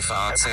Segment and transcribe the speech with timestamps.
[0.00, 0.48] FAZ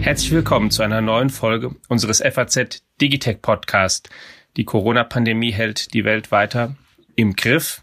[0.00, 4.10] Herzlich willkommen zu einer neuen Folge unseres FAZ Digitech Podcast.
[4.56, 6.74] Die Corona-Pandemie hält die Welt weiter
[7.14, 7.82] im Griff.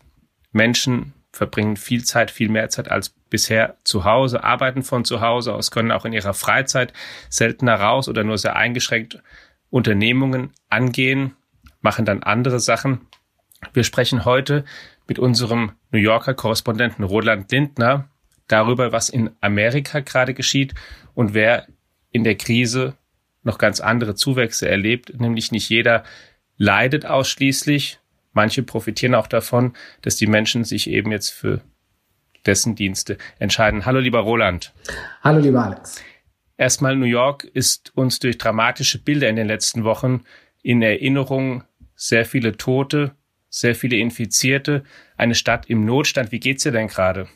[0.51, 5.53] Menschen verbringen viel Zeit, viel mehr Zeit als bisher zu Hause, arbeiten von zu Hause
[5.53, 6.91] aus, können auch in ihrer Freizeit
[7.29, 9.21] seltener raus oder nur sehr eingeschränkt
[9.69, 11.37] Unternehmungen angehen,
[11.79, 13.07] machen dann andere Sachen.
[13.73, 14.65] Wir sprechen heute
[15.09, 18.07] mit unserem New Yorker Korrespondenten Roland Lindner
[18.47, 20.73] darüber, was in Amerika gerade geschieht
[21.13, 21.67] und wer
[22.11, 22.95] in der Krise
[23.43, 26.03] noch ganz andere Zuwächse erlebt, nämlich nicht jeder
[26.57, 27.99] leidet ausschließlich.
[28.33, 31.61] Manche profitieren auch davon, dass die Menschen sich eben jetzt für
[32.45, 33.85] dessen Dienste entscheiden.
[33.85, 34.73] Hallo, lieber Roland.
[35.23, 36.01] Hallo, lieber Alex.
[36.57, 40.23] Erstmal New York ist uns durch dramatische Bilder in den letzten Wochen
[40.61, 41.63] in Erinnerung
[41.95, 43.15] sehr viele Tote,
[43.49, 44.83] sehr viele Infizierte,
[45.17, 46.31] eine Stadt im Notstand.
[46.31, 47.27] Wie geht's dir denn gerade?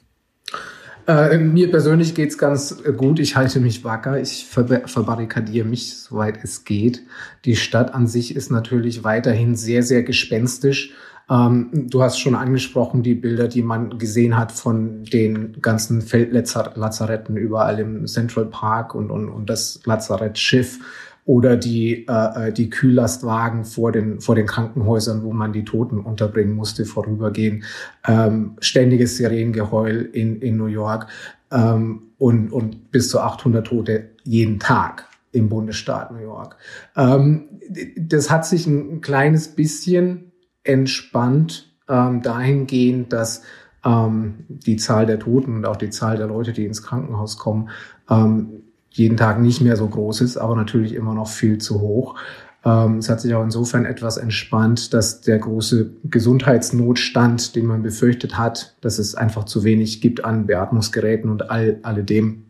[1.05, 3.19] Äh, mir persönlich geht's ganz gut.
[3.19, 4.21] Ich halte mich wacker.
[4.21, 7.01] Ich ver verbarrikadiere mich, soweit es geht.
[7.43, 10.93] Die Stadt an sich ist natürlich weiterhin sehr, sehr gespenstisch.
[11.29, 17.35] Ähm, du hast schon angesprochen, die Bilder, die man gesehen hat von den ganzen Feldlazaretten
[17.35, 20.79] überall im Central Park und, und, und das Lazarettschiff
[21.25, 25.99] oder die, äh, äh, die Kühllastwagen vor den, vor den Krankenhäusern, wo man die Toten
[25.99, 27.63] unterbringen musste, vorübergehen.
[28.05, 31.07] Ähm, ständiges Sirenengeheul in, in New York
[31.51, 36.57] ähm, und, und bis zu 800 Tote jeden Tag im Bundesstaat New York.
[36.95, 37.59] Ähm,
[37.97, 40.31] das hat sich ein, ein kleines bisschen
[40.63, 43.43] entspannt ähm, dahingehend, dass
[43.85, 47.69] ähm, die Zahl der Toten und auch die Zahl der Leute, die ins Krankenhaus kommen,
[48.09, 52.15] ähm, jeden Tag nicht mehr so groß ist, aber natürlich immer noch viel zu hoch.
[52.63, 58.37] Ähm, es hat sich auch insofern etwas entspannt, dass der große Gesundheitsnotstand, den man befürchtet
[58.37, 62.45] hat, dass es einfach zu wenig gibt an Beatmungsgeräten und all, alledem,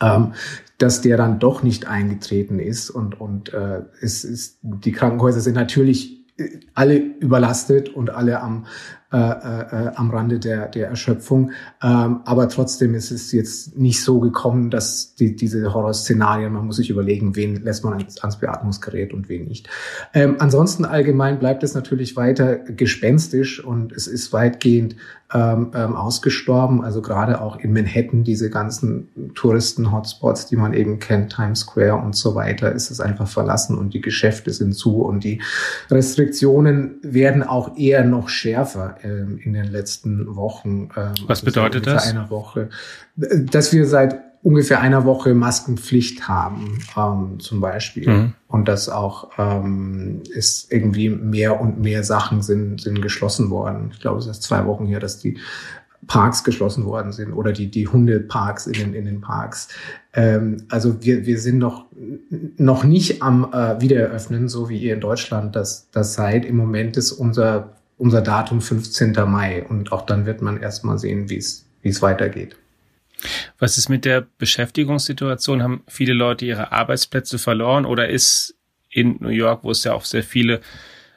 [0.00, 0.32] ähm,
[0.78, 2.90] dass der dann doch nicht eingetreten ist.
[2.90, 6.24] Und, und äh, es ist, die Krankenhäuser sind natürlich
[6.74, 8.66] alle überlastet und alle am,
[9.14, 11.52] äh, äh, am Rande der, der Erschöpfung.
[11.80, 16.76] Ähm, aber trotzdem ist es jetzt nicht so gekommen, dass die, diese Horrorszenarien, man muss
[16.76, 19.68] sich überlegen, wen lässt man ans, ans Beatmungsgerät und wen nicht.
[20.14, 24.96] Ähm, ansonsten allgemein bleibt es natürlich weiter gespenstisch und es ist weitgehend
[25.32, 26.84] ähm, ähm, ausgestorben.
[26.84, 32.14] Also gerade auch in Manhattan, diese ganzen Touristen-Hotspots, die man eben kennt, Times Square und
[32.14, 35.42] so weiter, ist es einfach verlassen und die Geschäfte sind zu und die
[35.90, 40.88] Restriktionen werden auch eher noch schärfer ähm, in den letzten Wochen.
[40.96, 42.08] Ähm, Was bedeutet das?
[42.08, 42.70] Einer Woche,
[43.16, 48.08] dass wir seit ungefähr einer Woche Maskenpflicht haben, ähm, zum Beispiel.
[48.08, 48.32] Mhm.
[48.48, 53.90] Und dass auch ähm, ist irgendwie mehr und mehr Sachen sind, sind geschlossen worden.
[53.92, 55.38] Ich glaube, es ist zwei Wochen her, dass die
[56.06, 59.68] Parks geschlossen worden sind oder die, die Hundeparks in den, in den Parks.
[60.12, 61.86] Ähm, also wir, wir sind noch,
[62.56, 66.44] noch nicht am äh, Wiedereröffnen, so wie ihr in Deutschland das, das seid.
[66.44, 69.12] Im Moment ist unser, unser Datum 15.
[69.26, 72.56] Mai und auch dann wird man erstmal sehen, wie es weitergeht.
[73.58, 75.62] Was ist mit der Beschäftigungssituation?
[75.62, 78.56] Haben viele Leute ihre Arbeitsplätze verloren oder ist
[78.90, 80.60] in New York, wo es ja auch sehr viele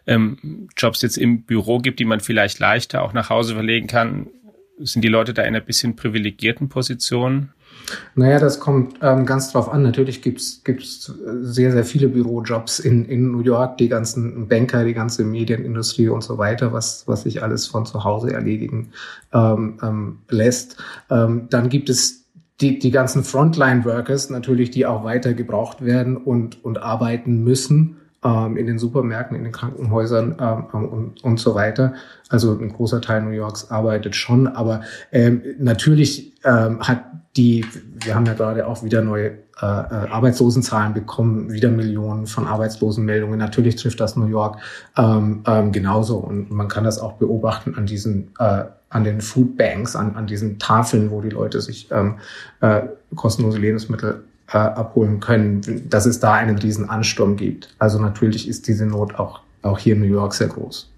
[0.06, 4.28] ähm, Jobs jetzt im Büro gibt, die man vielleicht leichter auch nach Hause verlegen kann,
[4.80, 7.50] sind die Leute da in einer bisschen privilegierten Position?
[8.16, 9.84] Naja, das kommt ähm, ganz drauf an.
[9.84, 14.94] Natürlich gibt's gibt's sehr, sehr viele Bürojobs in, in New York, die ganzen Banker, die
[14.94, 18.92] ganze Medienindustrie und so weiter, was, was sich alles von zu Hause erledigen
[19.34, 20.78] ähm, ähm, lässt.
[21.10, 22.26] Ähm, dann gibt es
[22.60, 28.58] die, die ganzen Frontline-Workers natürlich, die auch weiter gebraucht werden und, und arbeiten müssen ähm,
[28.58, 31.94] in den Supermärkten, in den Krankenhäusern ähm, und, und so weiter.
[32.30, 37.04] Also ein großer Teil New Yorks arbeitet schon, aber ähm, natürlich ähm, hat
[37.36, 37.66] die,
[38.04, 43.38] wir haben ja gerade auch wieder neue äh, äh, Arbeitslosenzahlen bekommen, wieder Millionen von Arbeitslosenmeldungen.
[43.38, 44.60] Natürlich trifft das New York
[44.98, 49.58] ähm, ähm, genauso und man kann das auch beobachten an diesen äh, an den Food
[49.58, 52.20] Banks, an, an diesen Tafeln, wo die Leute sich ähm,
[52.62, 52.84] äh,
[53.16, 57.76] kostenlose Lebensmittel äh, abholen können, dass es da einen riesen Ansturm gibt.
[57.80, 60.92] Also natürlich ist diese Not auch, auch hier in New York sehr groß.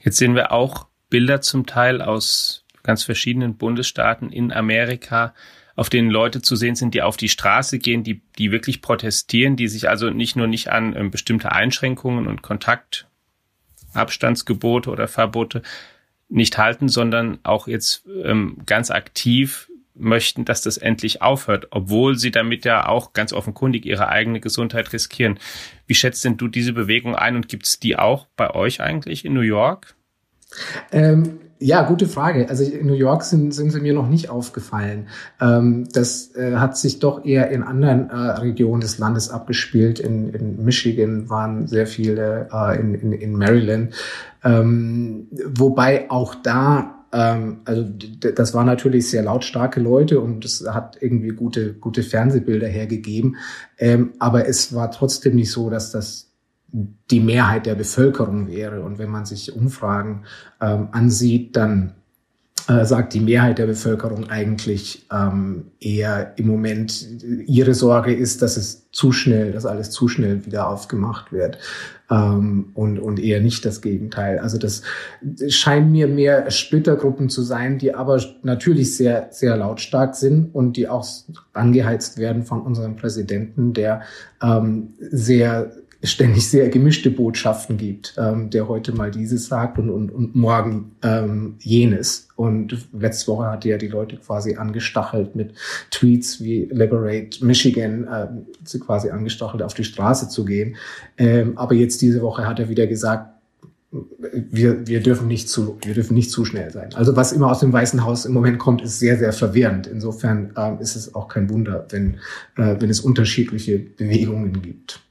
[0.00, 5.34] Jetzt sehen wir auch Bilder zum Teil aus ganz verschiedenen Bundesstaaten in Amerika,
[5.76, 9.56] auf denen Leute zu sehen sind, die auf die Straße gehen, die, die wirklich protestieren,
[9.56, 15.62] die sich also nicht nur nicht an ähm, bestimmte Einschränkungen und Kontaktabstandsgebote oder Verbote
[16.28, 22.30] nicht halten, sondern auch jetzt ähm, ganz aktiv möchten, dass das endlich aufhört, obwohl sie
[22.30, 25.38] damit ja auch ganz offenkundig ihre eigene Gesundheit riskieren.
[25.86, 29.24] Wie schätzt denn du diese Bewegung ein und gibt es die auch bei euch eigentlich
[29.24, 29.94] in New York?
[30.92, 32.48] Ähm, Ja, gute Frage.
[32.50, 35.06] Also in New York sind, sind sie mir noch nicht aufgefallen.
[35.40, 39.98] Ähm, das äh, hat sich doch eher in anderen äh, Regionen des Landes abgespielt.
[40.00, 43.94] In, in Michigan waren sehr viele, äh, in, in, in Maryland.
[44.42, 51.28] Ähm, wobei auch da also das waren natürlich sehr lautstarke Leute und es hat irgendwie
[51.28, 53.36] gute, gute Fernsehbilder hergegeben.
[53.78, 56.32] Ähm, aber es war trotzdem nicht so, dass das
[56.72, 58.82] die Mehrheit der Bevölkerung wäre.
[58.82, 60.24] Und wenn man sich Umfragen
[60.60, 61.92] ähm, ansieht, dann
[62.66, 67.06] äh, sagt die Mehrheit der Bevölkerung eigentlich ähm, eher im Moment,
[67.46, 71.58] ihre Sorge ist, dass es zu schnell, dass alles zu schnell wieder aufgemacht wird
[72.10, 74.38] ähm, und, und eher nicht das Gegenteil.
[74.38, 74.82] Also das
[75.48, 80.88] scheint mir mehr Splittergruppen zu sein, die aber natürlich sehr, sehr lautstark sind und die
[80.88, 81.06] auch
[81.52, 84.02] angeheizt werden von unserem Präsidenten, der
[84.42, 85.72] ähm, sehr
[86.04, 90.92] ständig sehr gemischte Botschaften gibt, ähm, der heute mal dieses sagt und, und, und morgen
[91.02, 92.28] ähm, jenes.
[92.36, 95.54] Und letzte Woche hat er die Leute quasi angestachelt mit
[95.90, 100.76] Tweets wie Liberate Michigan, äh, quasi angestachelt, auf die Straße zu gehen.
[101.16, 103.30] Ähm, aber jetzt diese Woche hat er wieder gesagt,
[104.50, 106.90] wir, wir dürfen nicht zu, wir dürfen nicht zu schnell sein.
[106.94, 109.86] Also was immer aus dem Weißen Haus im Moment kommt, ist sehr, sehr verwirrend.
[109.86, 112.14] Insofern ähm, ist es auch kein Wunder, wenn,
[112.56, 115.03] äh, wenn es unterschiedliche Bewegungen gibt.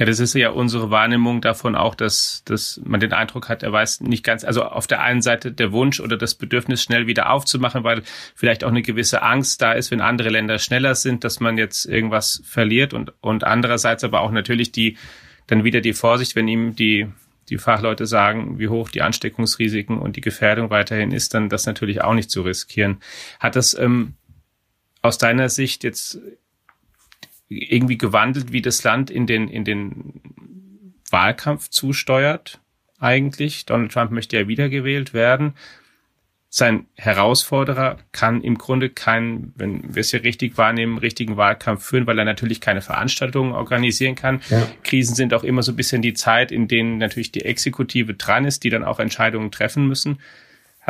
[0.00, 3.70] Ja, das ist ja unsere Wahrnehmung davon auch, dass, dass man den Eindruck hat, er
[3.70, 7.30] weiß nicht ganz, also auf der einen Seite der Wunsch oder das Bedürfnis, schnell wieder
[7.30, 8.00] aufzumachen, weil
[8.34, 11.84] vielleicht auch eine gewisse Angst da ist, wenn andere Länder schneller sind, dass man jetzt
[11.84, 14.96] irgendwas verliert und, und andererseits aber auch natürlich die,
[15.48, 17.06] dann wieder die Vorsicht, wenn ihm die,
[17.50, 22.00] die Fachleute sagen, wie hoch die Ansteckungsrisiken und die Gefährdung weiterhin ist, dann das natürlich
[22.00, 23.00] auch nicht zu riskieren.
[23.38, 24.14] Hat das ähm,
[25.02, 26.18] aus deiner Sicht jetzt
[27.50, 30.20] irgendwie gewandelt, wie das Land in den, in den
[31.10, 32.60] Wahlkampf zusteuert,
[32.98, 33.66] eigentlich.
[33.66, 35.54] Donald Trump möchte ja wiedergewählt werden.
[36.52, 42.06] Sein Herausforderer kann im Grunde keinen, wenn wir es hier richtig wahrnehmen, richtigen Wahlkampf führen,
[42.06, 44.40] weil er natürlich keine Veranstaltungen organisieren kann.
[44.50, 44.66] Ja.
[44.82, 48.44] Krisen sind auch immer so ein bisschen die Zeit, in denen natürlich die Exekutive dran
[48.44, 50.18] ist, die dann auch Entscheidungen treffen müssen.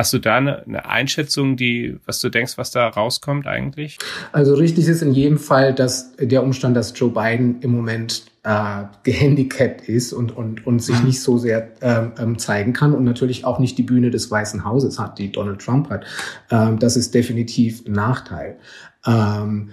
[0.01, 3.99] Hast du da eine, eine, Einschätzung, die, was du denkst, was da rauskommt eigentlich?
[4.33, 8.85] Also richtig ist in jedem Fall, dass der Umstand, dass Joe Biden im Moment äh,
[9.03, 11.09] gehandicapt ist und, und, und sich mhm.
[11.09, 14.65] nicht so sehr ähm, ähm, zeigen kann und natürlich auch nicht die Bühne des Weißen
[14.65, 16.07] Hauses hat, die Donald Trump hat.
[16.51, 18.57] Ähm, das ist definitiv ein Nachteil.
[19.07, 19.69] Ähm,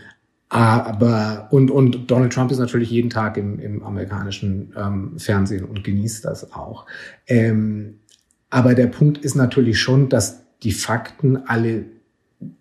[0.50, 5.86] aber und und Donald Trump ist natürlich jeden Tag im, im amerikanischen ähm, Fernsehen und
[5.86, 6.86] genießt das auch.
[7.28, 8.00] Ähm,
[8.50, 11.86] aber der Punkt ist natürlich schon, dass die Fakten alle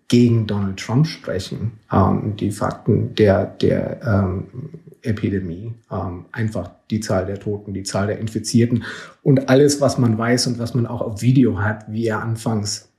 [0.07, 1.73] gegen Donald Trump sprechen.
[1.91, 4.47] Ähm, die Fakten der, der ähm,
[5.01, 8.83] Epidemie, ähm, einfach die Zahl der Toten, die Zahl der Infizierten
[9.21, 12.89] und alles, was man weiß und was man auch auf Video hat, wie er anfangs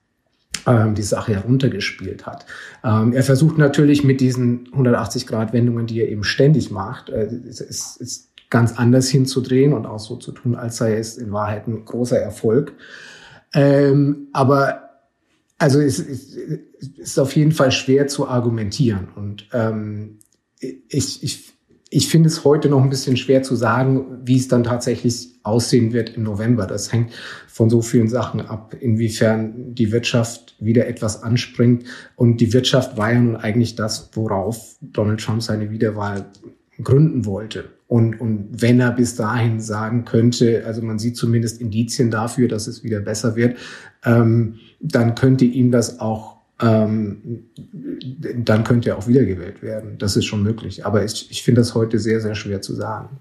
[0.66, 2.46] ähm, die Sache heruntergespielt hat.
[2.84, 7.60] Ähm, er versucht natürlich mit diesen 180-Grad-Wendungen, die er eben ständig macht, äh, es,
[8.00, 11.84] es, ganz anders hinzudrehen und auch so zu tun, als sei es in Wahrheit ein
[11.84, 12.74] großer Erfolg.
[13.54, 14.88] Ähm, aber
[15.58, 16.36] also es, es,
[16.96, 19.08] ist auf jeden Fall schwer zu argumentieren.
[19.16, 20.18] Und ähm,
[20.60, 21.52] ich, ich,
[21.90, 25.92] ich finde es heute noch ein bisschen schwer zu sagen, wie es dann tatsächlich aussehen
[25.92, 26.66] wird im November.
[26.66, 27.12] Das hängt
[27.48, 31.84] von so vielen Sachen ab, inwiefern die Wirtschaft wieder etwas anspringt.
[32.14, 36.26] Und die Wirtschaft war ja nun eigentlich das, worauf Donald Trump seine Wiederwahl
[36.82, 37.77] gründen wollte.
[37.88, 42.66] Und, und wenn er bis dahin sagen könnte, also man sieht zumindest Indizien dafür, dass
[42.66, 43.56] es wieder besser wird,
[44.04, 47.44] ähm, dann könnte ihm das auch, ähm,
[48.36, 49.96] dann könnte er auch wiedergewählt werden.
[49.98, 50.84] Das ist schon möglich.
[50.84, 53.18] Aber ich, ich finde das heute sehr, sehr schwer zu sagen.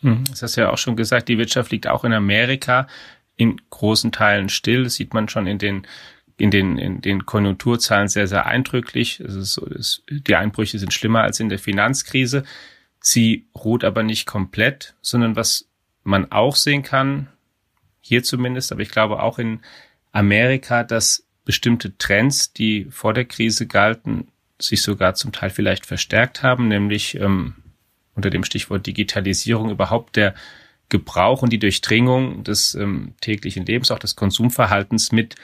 [0.00, 2.86] Hm, das hast du ja auch schon gesagt, die Wirtschaft liegt auch in Amerika
[3.36, 4.84] in großen Teilen still.
[4.84, 5.86] Das sieht man schon in den
[6.36, 9.20] in den, in den Konjunkturzahlen sehr, sehr eindrücklich.
[9.20, 12.42] Es ist so, es, die Einbrüche sind schlimmer als in der Finanzkrise.
[13.06, 15.68] Sie ruht aber nicht komplett, sondern was
[16.04, 17.28] man auch sehen kann,
[18.00, 19.60] hier zumindest, aber ich glaube auch in
[20.10, 26.42] Amerika, dass bestimmte Trends, die vor der Krise galten, sich sogar zum Teil vielleicht verstärkt
[26.42, 27.56] haben, nämlich ähm,
[28.14, 30.34] unter dem Stichwort Digitalisierung überhaupt der
[30.88, 35.34] Gebrauch und die Durchdringung des ähm, täglichen Lebens, auch des Konsumverhaltens mit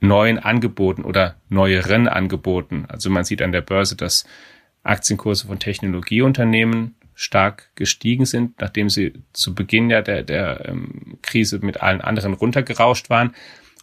[0.00, 2.86] neuen Angeboten oder neueren Angeboten.
[2.88, 4.24] Also man sieht an der Börse, dass
[4.84, 11.60] Aktienkurse von Technologieunternehmen stark gestiegen sind, nachdem sie zu Beginn ja der, der ähm, Krise
[11.60, 13.34] mit allen anderen runtergerauscht waren.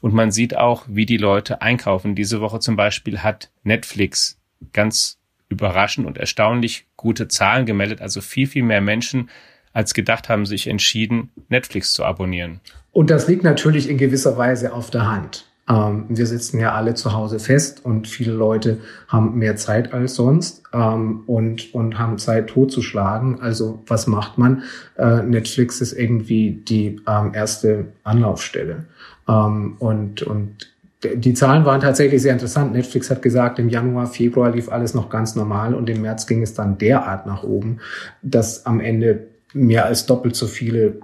[0.02, 2.16] Und man sieht auch, wie die Leute einkaufen.
[2.16, 4.40] Diese Woche zum Beispiel hat Netflix
[4.74, 8.02] ganz überraschend und erstaunlich gute Zahlen gemeldet.
[8.02, 9.30] Also viel, viel mehr Menschen
[9.74, 12.60] als gedacht haben, sich entschieden, Netflix zu abonnieren.
[12.92, 15.51] Und das liegt natürlich in gewisser Weise auf der Hand.
[15.72, 20.16] Ähm, wir sitzen ja alle zu Hause fest und viele Leute haben mehr Zeit als
[20.16, 23.40] sonst ähm, und, und haben Zeit totzuschlagen.
[23.42, 24.64] Also was macht man?
[24.98, 28.86] Äh, Netflix ist irgendwie die ähm, erste Anlaufstelle.
[29.30, 30.68] Ähm, und, und
[31.04, 32.74] die Zahlen waren tatsächlich sehr interessant.
[32.74, 36.44] Netflix hat gesagt, im Januar, Februar lief alles noch ganz normal und im März ging
[36.44, 37.80] es dann derart nach oben,
[38.22, 41.00] dass am Ende mehr als doppelt so viele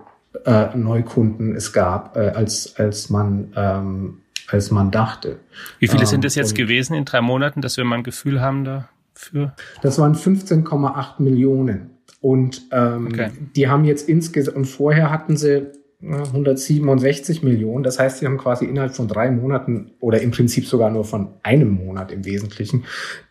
[0.46, 5.40] äh, Neukunden es gab, äh, als, als man ähm, als man dachte.
[5.80, 8.42] Wie viele ähm, sind es jetzt gewesen in drei Monaten, dass wir mal ein Gefühl
[8.42, 9.54] haben dafür?
[9.82, 11.92] Das waren 15,8 Millionen.
[12.22, 13.32] Und ähm, okay.
[13.56, 15.68] die haben jetzt insgesamt, und vorher hatten sie
[16.02, 17.84] 167 Millionen.
[17.84, 21.30] Das heißt, sie haben quasi innerhalb von drei Monaten oder im Prinzip sogar nur von
[21.42, 22.86] einem Monat im Wesentlichen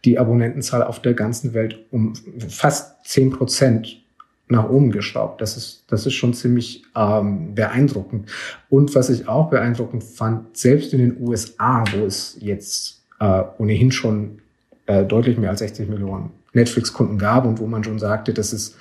[0.05, 2.15] die Abonnentenzahl auf der ganzen Welt um
[2.49, 4.05] fast zehn Prozent
[4.49, 5.41] nach oben geschraubt.
[5.41, 8.31] Das ist, das ist schon ziemlich ähm, beeindruckend.
[8.69, 13.91] Und was ich auch beeindruckend fand, selbst in den USA, wo es jetzt äh, ohnehin
[13.91, 14.39] schon
[14.87, 18.77] äh, deutlich mehr als 60 Millionen Netflix-Kunden gab und wo man schon sagte, das ist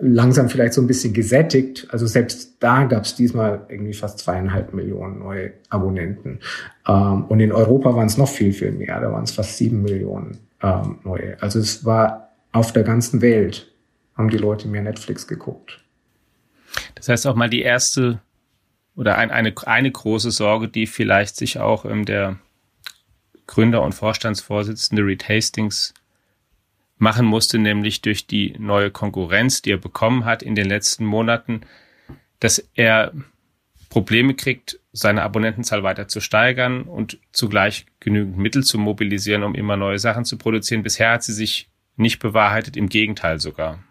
[0.00, 1.86] langsam vielleicht so ein bisschen gesättigt.
[1.90, 6.40] Also selbst da gab es diesmal irgendwie fast zweieinhalb Millionen neue Abonnenten.
[6.88, 9.00] Ähm, und in Europa waren es noch viel, viel mehr.
[9.00, 11.40] Da waren es fast sieben Millionen ähm, neue.
[11.42, 13.69] Also es war auf der ganzen Welt
[14.20, 15.80] haben die Leute mehr Netflix geguckt.
[16.94, 18.20] Das heißt auch mal die erste
[18.94, 22.38] oder ein, eine, eine große Sorge, die vielleicht sich auch ähm, der
[23.46, 25.94] Gründer und Vorstandsvorsitzende Reed Hastings
[26.98, 31.62] machen musste, nämlich durch die neue Konkurrenz, die er bekommen hat in den letzten Monaten,
[32.40, 33.12] dass er
[33.88, 39.76] Probleme kriegt, seine Abonnentenzahl weiter zu steigern und zugleich genügend Mittel zu mobilisieren, um immer
[39.78, 40.82] neue Sachen zu produzieren.
[40.82, 43.82] Bisher hat sie sich nicht bewahrheitet, im Gegenteil sogar.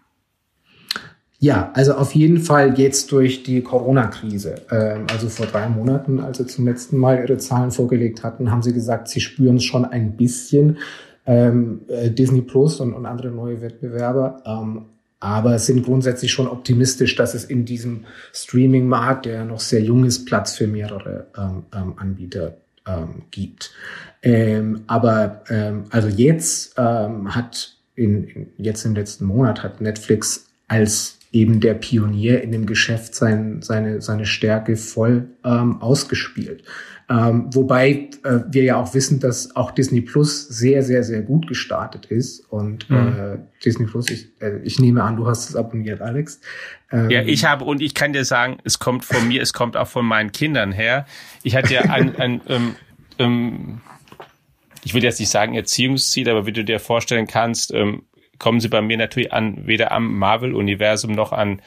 [1.42, 4.56] Ja, also auf jeden Fall jetzt durch die Corona-Krise.
[4.70, 8.62] Ähm, also vor drei Monaten, als sie zum letzten Mal ihre Zahlen vorgelegt hatten, haben
[8.62, 10.76] sie gesagt, sie spüren es schon ein bisschen.
[11.24, 14.42] Ähm, äh, Disney Plus und, andere neue Wettbewerber.
[14.44, 14.82] Ähm,
[15.18, 18.04] aber sind grundsätzlich schon optimistisch, dass es in diesem
[18.34, 23.72] Streaming-Markt, der noch sehr jung ist, Platz für mehrere ähm, ähm, Anbieter ähm, gibt.
[24.22, 30.46] Ähm, aber ähm, also jetzt ähm, hat in, in, jetzt im letzten Monat hat Netflix
[30.68, 36.64] als eben der Pionier in dem Geschäft sein, seine, seine Stärke voll ähm, ausgespielt.
[37.08, 41.48] Ähm, wobei äh, wir ja auch wissen, dass auch Disney Plus sehr, sehr, sehr gut
[41.48, 42.40] gestartet ist.
[42.50, 42.96] Und mhm.
[42.96, 46.40] äh, Disney Plus, ich, äh, ich nehme an, du hast es abonniert, Alex.
[46.92, 49.76] Ähm, ja, ich habe, und ich kann dir sagen, es kommt von mir, es kommt
[49.76, 51.04] auch von meinen Kindern her.
[51.42, 52.74] Ich hatte ja ein, ein ähm,
[53.18, 53.80] ähm,
[54.82, 58.02] ich will jetzt nicht sagen Erziehungsziel, aber wie du dir vorstellen kannst, ähm,
[58.40, 61.62] kommen sie bei mir natürlich an, weder am Marvel-Universum noch an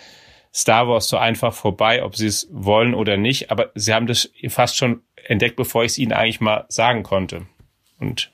[0.54, 3.50] Star Wars so einfach vorbei, ob sie es wollen oder nicht.
[3.50, 7.44] Aber sie haben das fast schon entdeckt, bevor ich es ihnen eigentlich mal sagen konnte.
[8.00, 8.32] Und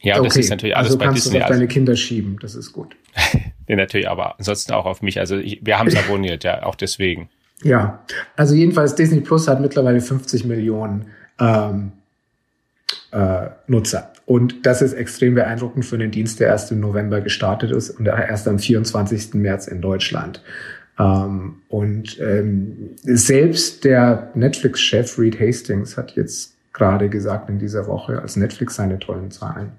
[0.00, 0.24] ja, okay.
[0.24, 1.38] das ist natürlich alles also bei kannst Disney.
[1.38, 2.96] Du auf deine Kinder schieben, das ist gut.
[3.68, 5.18] nee, natürlich, aber ansonsten auch auf mich.
[5.18, 7.28] Also ich, wir haben es abonniert, ja, auch deswegen.
[7.62, 8.04] Ja,
[8.36, 11.06] also jedenfalls Disney Plus hat mittlerweile 50 Millionen
[11.40, 11.92] ähm,
[13.12, 14.12] äh, Nutzer.
[14.24, 18.06] Und das ist extrem beeindruckend für den Dienst, der erst im November gestartet ist und
[18.06, 19.34] erst am 24.
[19.34, 20.42] März in Deutschland.
[20.98, 28.20] Ähm, und ähm, selbst der Netflix-Chef Reed Hastings hat jetzt gerade gesagt in dieser Woche,
[28.20, 29.72] als Netflix seine tollen Zahlen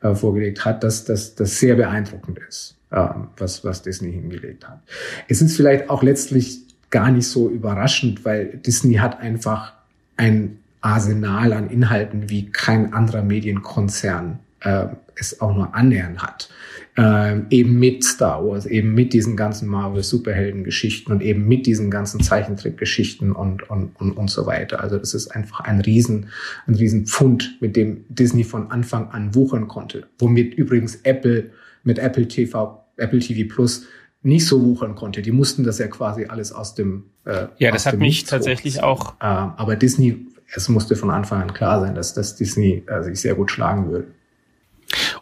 [0.00, 4.80] äh, vorgelegt hat, dass das sehr beeindruckend ist, ähm, was, was Disney hingelegt hat.
[5.28, 9.74] Es ist vielleicht auch letztlich gar nicht so überraschend, weil Disney hat einfach
[10.16, 16.48] ein Arsenal an Inhalten wie kein anderer Medienkonzern äh, es auch nur annähern hat.
[16.96, 22.20] Ähm, eben mit Star Wars, eben mit diesen ganzen Marvel-Superhelden-Geschichten und eben mit diesen ganzen
[22.20, 24.80] Zeichentrick-Geschichten und, und, und, und so weiter.
[24.80, 26.30] Also das ist einfach ein riesen,
[26.66, 30.06] ein riesen Pfund, mit dem Disney von Anfang an wuchern konnte.
[30.18, 31.50] Womit übrigens Apple
[31.84, 33.86] mit Apple TV, Apple TV Plus
[34.22, 35.22] nicht so wuchern konnte.
[35.22, 39.14] Die mussten das ja quasi alles aus dem äh, Ja, das hat mich tatsächlich auch.
[39.20, 43.20] Äh, aber Disney es musste von Anfang an klar sein, dass das Disney äh, sich
[43.20, 44.08] sehr gut schlagen würde.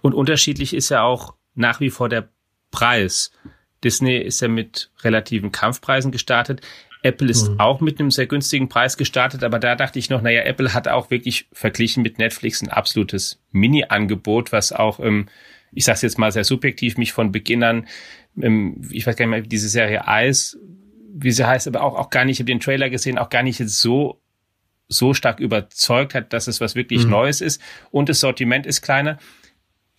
[0.00, 2.28] Und unterschiedlich ist ja auch nach wie vor der
[2.70, 3.32] Preis.
[3.82, 6.60] Disney ist ja mit relativen Kampfpreisen gestartet.
[7.02, 7.60] Apple ist mhm.
[7.60, 10.88] auch mit einem sehr günstigen Preis gestartet, aber da dachte ich noch, naja, Apple hat
[10.88, 15.28] auch wirklich verglichen mit Netflix ein absolutes Mini-Angebot, was auch, ähm,
[15.72, 17.86] ich sage jetzt mal sehr subjektiv, mich von Beginn an,
[18.40, 20.58] ähm, ich weiß gar nicht mehr, wie diese Serie Eis,
[21.14, 23.42] wie sie heißt, aber auch, auch gar nicht, ich habe den Trailer gesehen, auch gar
[23.42, 24.20] nicht jetzt so
[24.88, 27.10] so stark überzeugt hat, dass es was wirklich mhm.
[27.10, 27.60] Neues ist.
[27.90, 29.18] Und das Sortiment ist kleiner.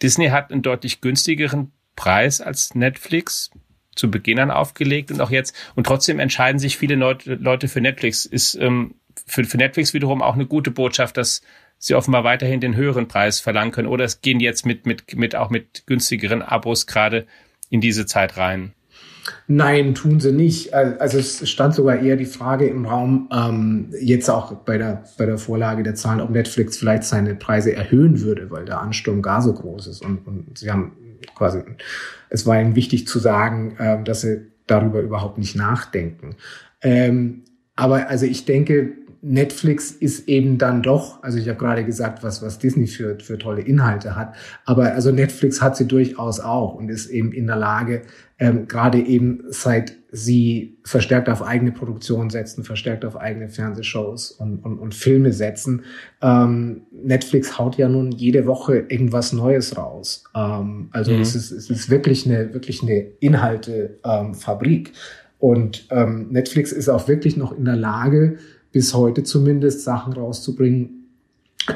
[0.02, 3.52] Disney hat einen deutlich günstigeren Preis als Netflix.
[3.96, 5.56] zu Beginn an aufgelegt und auch jetzt.
[5.76, 8.26] Und trotzdem entscheiden sich viele Leute für Netflix.
[8.26, 8.94] Ist ähm,
[9.26, 11.42] für, für Netflix wiederum auch eine gute Botschaft, dass
[11.80, 13.88] sie offenbar weiterhin den höheren Preis verlangen können.
[13.88, 17.26] Oder es gehen jetzt mit, mit, mit auch mit günstigeren Abos gerade
[17.70, 18.74] in diese Zeit rein.
[19.48, 20.74] Nein, tun sie nicht.
[20.74, 25.26] Also es stand sogar eher die Frage im Raum, ähm, jetzt auch bei der, bei
[25.26, 29.42] der Vorlage der Zahlen, ob Netflix vielleicht seine Preise erhöhen würde, weil der Ansturm gar
[29.42, 30.04] so groß ist.
[30.04, 30.94] Und, und sie haben
[31.36, 31.64] quasi,
[32.30, 36.36] es war ihnen wichtig zu sagen, äh, dass sie darüber überhaupt nicht nachdenken.
[36.82, 37.44] Ähm,
[37.76, 42.42] aber also ich denke, Netflix ist eben dann doch, also ich habe gerade gesagt, was,
[42.42, 46.90] was Disney für, für tolle Inhalte hat, aber also Netflix hat sie durchaus auch und
[46.90, 48.04] ist eben in der Lage,
[48.40, 54.60] ähm, gerade eben seit sie verstärkt auf eigene Produktion setzen, verstärkt auf eigene Fernsehshows und,
[54.60, 55.84] und, und Filme setzen.
[56.22, 60.24] Ähm, Netflix haut ja nun jede Woche irgendwas Neues raus.
[60.36, 61.22] Ähm, also mhm.
[61.22, 64.90] es, ist, es ist wirklich eine, wirklich eine Inhaltefabrik.
[64.90, 64.94] Ähm,
[65.40, 68.38] und ähm, Netflix ist auch wirklich noch in der Lage,
[68.72, 71.08] bis heute zumindest Sachen rauszubringen,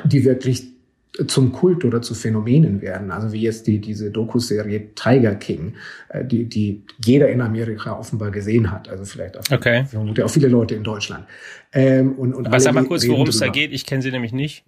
[0.05, 0.70] die wirklich
[1.27, 3.11] zum Kult oder zu Phänomenen werden.
[3.11, 5.75] Also wie jetzt die, diese Doku-Serie Tiger King,
[6.09, 8.87] äh, die, die jeder in Amerika offenbar gesehen hat.
[8.89, 9.85] Also vielleicht auch, okay.
[10.23, 11.25] auch viele Leute in Deutschland.
[11.73, 13.73] Ähm, und, und Aber sag mal kurz, worum es da geht.
[13.73, 14.63] Ich kenne sie nämlich nicht.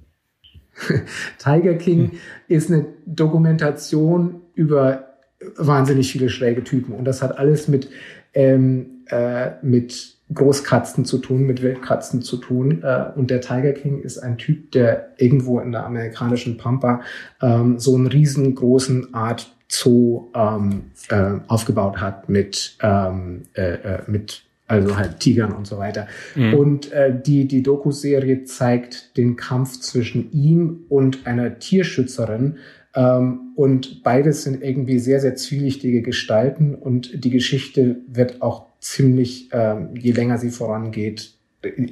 [1.38, 2.20] Tiger King hm.
[2.48, 5.14] ist eine Dokumentation über
[5.58, 6.94] wahnsinnig viele schräge Typen.
[6.94, 7.90] Und das hat alles mit,
[8.34, 12.84] ähm, äh, mit Großkatzen zu tun, mit Wildkatzen zu tun.
[12.84, 17.02] Äh, und der Tiger King ist ein Typ, der irgendwo in der amerikanischen Pampa
[17.42, 24.44] ähm, so einen riesengroßen Art Zoo ähm, äh, aufgebaut hat mit, ähm, äh, äh, mit
[24.68, 26.08] also halt Tigern und so weiter.
[26.36, 26.54] Mhm.
[26.54, 32.58] Und äh, die, die Doku-Serie zeigt den Kampf zwischen ihm und einer Tierschützerin.
[32.96, 39.50] Ähm, und beides sind irgendwie sehr, sehr zwielichtige Gestalten und die Geschichte wird auch ziemlich,
[39.52, 41.34] ähm, je länger sie vorangeht,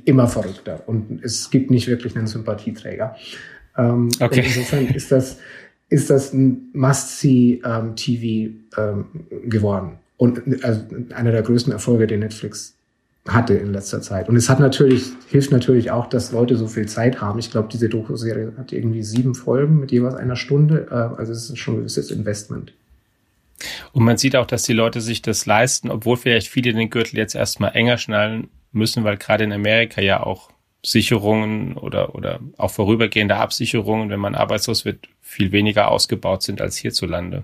[0.06, 0.84] immer verrückter.
[0.86, 3.16] Und es gibt nicht wirklich einen Sympathieträger.
[3.78, 4.44] Ähm, okay.
[4.46, 5.38] Insofern ist das,
[5.90, 8.24] ist das ein Must-See-TV
[8.78, 9.94] ähm, ähm, geworden.
[10.18, 10.82] Und also
[11.16, 12.76] einer der größten Erfolge, den Netflix
[13.28, 14.28] hatte in letzter Zeit.
[14.28, 17.40] Und es hat natürlich, hilft natürlich auch, dass Leute so viel Zeit haben.
[17.40, 20.88] Ich glaube, diese Doku-Serie hat irgendwie sieben Folgen mit jeweils einer Stunde.
[20.92, 22.74] Äh, also es ist schon ein gewisses Investment.
[23.94, 27.18] Und man sieht auch, dass die Leute sich das leisten, obwohl vielleicht viele den Gürtel
[27.18, 30.50] jetzt erstmal enger schnallen müssen, weil gerade in Amerika ja auch
[30.84, 36.78] Sicherungen oder, oder auch vorübergehende Absicherungen, wenn man arbeitslos wird, viel weniger ausgebaut sind als
[36.78, 37.44] hierzulande.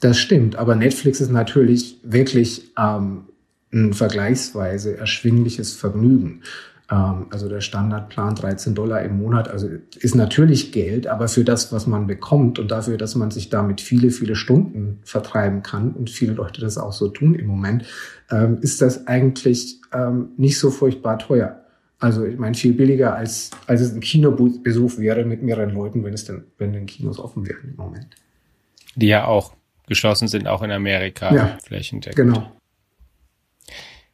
[0.00, 3.24] Das stimmt, aber Netflix ist natürlich wirklich ähm,
[3.72, 6.42] ein vergleichsweise erschwingliches Vergnügen.
[6.90, 11.72] Ähm, also der Standardplan 13 Dollar im Monat, also ist natürlich Geld, aber für das,
[11.72, 16.10] was man bekommt und dafür, dass man sich damit viele, viele Stunden vertreiben kann und
[16.10, 17.84] viele Leute das auch so tun im Moment,
[18.30, 21.64] ähm, ist das eigentlich ähm, nicht so furchtbar teuer.
[22.00, 26.14] Also ich meine, viel billiger als, als es ein Kinobesuch wäre mit mehreren Leuten, wenn
[26.14, 28.16] es denn, wenn den Kinos offen wären im Moment.
[28.94, 29.52] Die ja auch
[29.88, 32.16] geschlossen sind, auch in Amerika ja, flächendeckend.
[32.16, 32.52] Genau.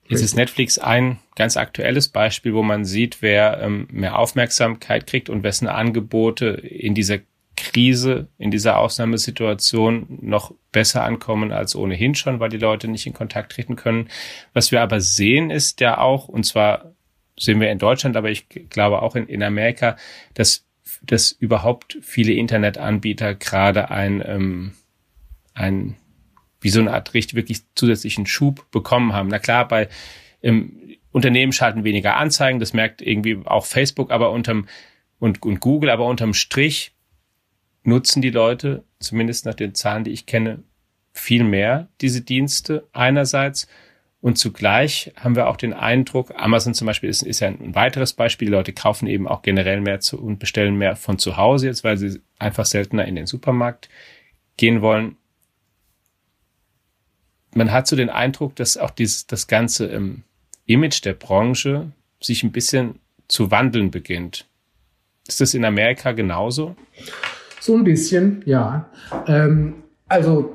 [0.09, 5.31] Jetzt ist Netflix ein ganz aktuelles Beispiel, wo man sieht, wer ähm, mehr Aufmerksamkeit kriegt
[5.31, 7.21] und wessen Angebote in dieser
[7.57, 13.15] Krise, in dieser Ausnahmesituation noch besser ankommen als ohnehin schon, weil die Leute nicht in
[13.15, 14.09] Kontakt treten können.
[14.53, 16.93] Was wir aber sehen, ist ja auch, und zwar
[17.39, 19.97] sehen wir in Deutschland, aber ich glaube auch in, in Amerika,
[20.35, 20.65] dass,
[21.03, 24.73] dass überhaupt viele Internetanbieter gerade ein, ähm,
[25.55, 25.97] ein
[26.65, 29.29] wie so eine Art richtig wirklich zusätzlichen Schub bekommen haben.
[29.29, 29.89] Na klar, bei
[30.43, 30.81] ähm,
[31.13, 34.67] Unternehmen schalten weniger Anzeigen, das merkt irgendwie auch Facebook, aber unterm
[35.19, 36.93] und, und Google, aber unterm Strich
[37.83, 40.65] nutzen die Leute, zumindest nach den Zahlen, die ich kenne,
[41.13, 43.69] viel mehr diese Dienste einerseits.
[44.21, 48.15] Und zugleich haben wir auch den Eindruck, Amazon zum Beispiel ist, ist ja ein weiteres
[48.15, 51.67] Beispiel, die Leute kaufen eben auch generell mehr zu und bestellen mehr von zu Hause
[51.67, 53.91] jetzt, weil sie einfach seltener in den Supermarkt
[54.57, 55.17] gehen wollen
[57.55, 60.23] man hat so den Eindruck, dass auch dieses, das ganze ähm,
[60.67, 64.47] Image der Branche sich ein bisschen zu wandeln beginnt.
[65.27, 66.77] Ist das in Amerika genauso?
[67.61, 68.91] So ein bisschen, ja.
[69.27, 69.75] Ähm,
[70.07, 70.55] also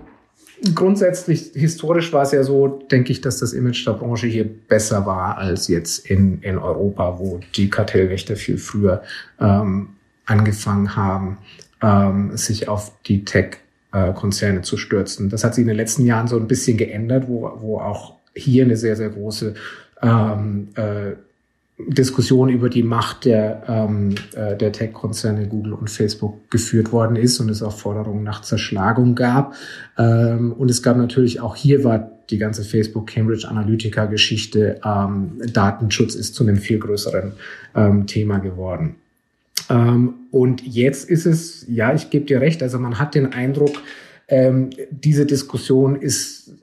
[0.75, 5.05] grundsätzlich, historisch war es ja so, denke ich, dass das Image der Branche hier besser
[5.05, 9.01] war als jetzt in, in Europa, wo die Kartellwächter viel früher
[9.39, 9.89] ähm,
[10.25, 11.37] angefangen haben,
[11.81, 13.57] ähm, sich auf die Tech
[13.91, 15.29] äh, Konzerne zu stürzen.
[15.29, 18.63] Das hat sich in den letzten Jahren so ein bisschen geändert, wo, wo auch hier
[18.63, 19.55] eine sehr, sehr große
[20.01, 21.13] ähm, äh,
[21.87, 27.39] Diskussion über die Macht der, ähm, äh, der Tech-Konzerne Google und Facebook geführt worden ist
[27.39, 29.55] und es auch Forderungen nach Zerschlagung gab.
[29.97, 35.41] Ähm, und es gab natürlich auch hier war die ganze Facebook Cambridge Analytica Geschichte, ähm,
[35.53, 37.31] Datenschutz ist zu einem viel größeren
[37.75, 38.97] ähm, Thema geworden.
[39.69, 43.81] Ähm, und jetzt ist es, ja, ich gebe dir recht, also man hat den Eindruck,
[44.27, 46.53] ähm, diese Diskussion ist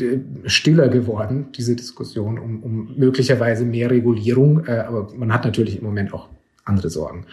[0.00, 4.64] äh, stiller geworden, diese Diskussion um, um möglicherweise mehr Regulierung.
[4.66, 6.28] Äh, aber man hat natürlich im Moment auch
[6.64, 7.26] andere Sorgen.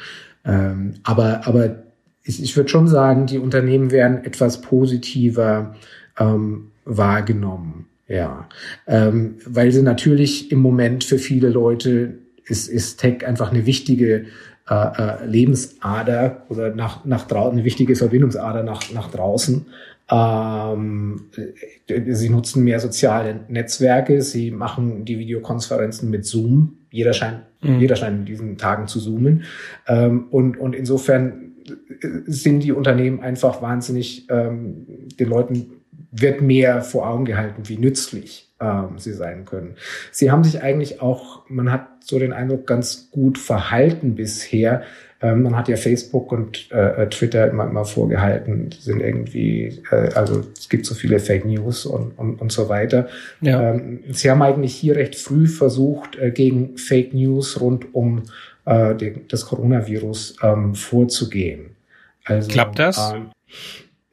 [0.45, 1.83] Ähm, aber aber
[2.23, 5.75] ich, ich würde schon sagen, die Unternehmen werden etwas positiver
[6.17, 7.87] ähm, wahrgenommen.
[8.07, 8.49] Ja,
[8.87, 14.25] ähm, weil sie natürlich im Moment für viele Leute ist, ist Tech einfach eine wichtige
[14.69, 19.65] äh, äh, Lebensader oder nach, nach draußen, eine wichtige Verbindungsader nach, nach draußen.
[20.09, 21.25] Ähm,
[21.87, 26.77] äh, sie nutzen mehr soziale Netzwerke, sie machen die Videokonferenzen mit Zoom.
[26.91, 27.79] Jeder scheint, mhm.
[27.79, 29.43] jeder scheint in diesen Tagen zu zoomen.
[29.85, 31.51] Ähm, und, und insofern
[32.25, 34.87] sind die Unternehmen einfach wahnsinnig, ähm,
[35.19, 35.71] den Leuten
[36.11, 39.75] wird mehr vor Augen gehalten, wie nützlich ähm, sie sein können.
[40.11, 44.83] Sie haben sich eigentlich auch, man hat so den Eindruck, ganz gut verhalten bisher.
[45.21, 50.13] Ähm, man hat ja Facebook und äh, äh, Twitter immer, immer vorgehalten, sind irgendwie, äh,
[50.13, 53.07] also es gibt so viele Fake News und, und, und so weiter.
[53.41, 53.73] Ja.
[53.73, 58.23] Ähm, sie haben eigentlich hier recht früh versucht, äh, gegen Fake News rund um
[58.65, 61.75] äh, den, das Coronavirus ähm, vorzugehen.
[62.25, 63.13] Also, Klappt das?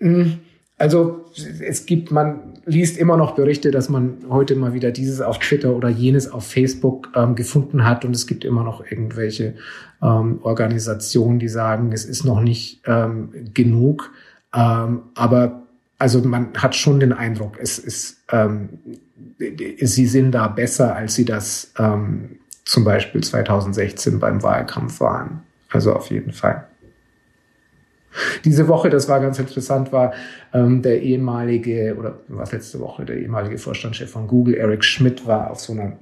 [0.00, 0.38] Ähm,
[0.80, 1.26] also
[1.60, 5.76] es gibt, man liest immer noch Berichte, dass man heute mal wieder dieses auf Twitter
[5.76, 9.56] oder jenes auf Facebook ähm, gefunden hat und es gibt immer noch irgendwelche
[10.02, 14.10] ähm, Organisationen, die sagen, es ist noch nicht ähm, genug.
[14.54, 15.64] Ähm, aber
[15.98, 18.70] also man hat schon den Eindruck, es ist, ähm,
[19.82, 25.42] sie sind da besser, als sie das ähm, zum Beispiel 2016 beim Wahlkampf waren.
[25.68, 26.69] Also auf jeden Fall.
[28.44, 30.12] Diese Woche, das war ganz interessant, war
[30.52, 35.50] ähm, der ehemalige, oder was letzte Woche, der ehemalige Vorstandschef von Google, Eric Schmidt, war
[35.50, 35.92] auf so einer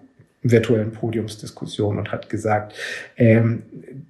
[0.43, 2.75] virtuellen Podiumsdiskussion und hat gesagt,
[3.17, 3.63] ähm,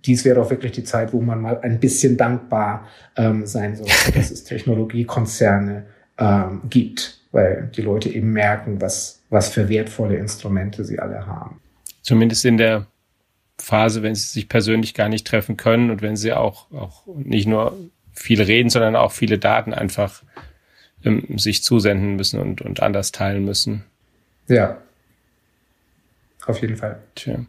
[0.04, 4.12] dies wäre doch wirklich die Zeit, wo man mal ein bisschen dankbar ähm, sein sollte,
[4.14, 5.86] dass es Technologiekonzerne
[6.18, 11.60] ähm, gibt, weil die Leute eben merken, was, was für wertvolle Instrumente sie alle haben.
[12.02, 12.86] Zumindest in der
[13.60, 17.46] Phase, wenn sie sich persönlich gar nicht treffen können und wenn sie auch, auch nicht
[17.46, 17.76] nur
[18.12, 20.22] viel reden, sondern auch viele Daten einfach
[21.04, 23.84] ähm, sich zusenden müssen und, und anders teilen müssen.
[24.48, 24.78] Ja.
[26.46, 27.00] Auf jeden Fall.
[27.14, 27.40] Tja.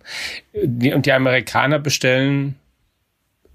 [0.53, 2.55] Die, und die Amerikaner bestellen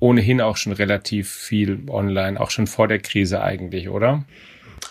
[0.01, 4.25] ohnehin auch schon relativ viel online, auch schon vor der Krise eigentlich, oder?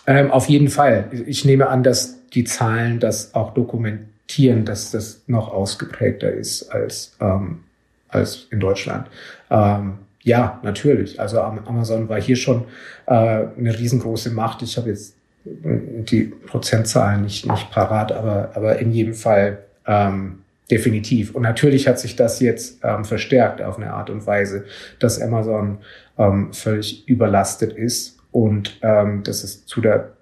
[0.08, 1.10] Ähm, auf jeden Fall.
[1.28, 6.70] Ich nehme an, dass die Zahlen das auch dokumentieren akzeptieren, dass das noch ausgeprägter ist
[6.70, 7.64] als, ähm,
[8.10, 9.08] als in Deutschland.
[9.50, 11.20] Ähm, ja, natürlich.
[11.20, 12.66] Also Amazon war hier schon
[13.06, 14.62] äh, eine riesengroße Macht.
[14.62, 20.40] Ich habe jetzt die Prozentzahlen nicht, nicht parat, aber, aber in jedem Fall ähm,
[20.72, 21.36] definitiv.
[21.36, 24.64] Und natürlich hat sich das jetzt ähm, verstärkt auf eine Art und Weise,
[25.00, 25.80] dass Amazon
[26.18, 30.14] ähm, völlig überlastet ist und ähm, dass es zu der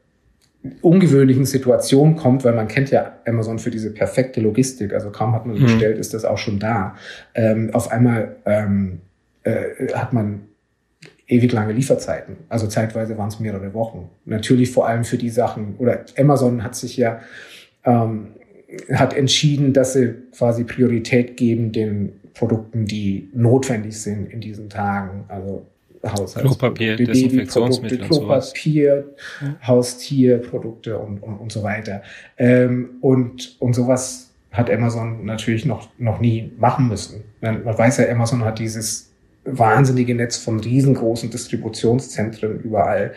[0.81, 5.45] ungewöhnlichen Situation kommt, weil man kennt ja Amazon für diese perfekte Logistik, also kaum hat
[5.45, 5.63] man mhm.
[5.63, 6.95] bestellt, ist das auch schon da.
[7.33, 9.01] Ähm, auf einmal ähm,
[9.43, 10.41] äh, hat man
[11.27, 12.35] ewig lange Lieferzeiten.
[12.49, 14.09] Also zeitweise waren es mehrere Wochen.
[14.25, 17.21] Natürlich vor allem für die Sachen, oder Amazon hat sich ja
[17.83, 18.27] ähm,
[18.93, 25.25] hat entschieden, dass sie quasi Priorität geben den Produkten, die notwendig sind in diesen Tagen.
[25.27, 25.65] Also
[26.03, 29.05] Haushalts Klopapier, Desinfektionsmittel Klopapier,
[29.41, 29.67] ja.
[29.67, 32.01] Haustierprodukte und, und, und so weiter.
[32.37, 37.23] Ähm, und, und sowas hat Amazon natürlich noch, noch nie machen müssen.
[37.41, 39.11] Man, man weiß ja, Amazon hat dieses
[39.45, 43.13] wahnsinnige Netz von riesengroßen Distributionszentren überall.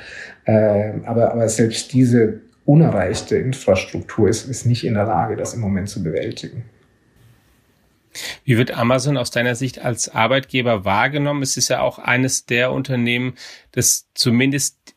[0.46, 5.60] Ähm, aber, aber selbst diese unerreichte Infrastruktur ist, ist nicht in der Lage, das im
[5.60, 6.64] Moment zu bewältigen.
[8.44, 11.42] Wie wird Amazon aus deiner Sicht als Arbeitgeber wahrgenommen?
[11.42, 13.34] Es ist ja auch eines der Unternehmen,
[13.72, 14.94] das zumindest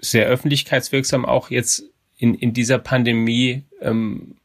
[0.00, 1.84] sehr öffentlichkeitswirksam auch jetzt
[2.16, 4.36] in, in dieser Pandemie ähm,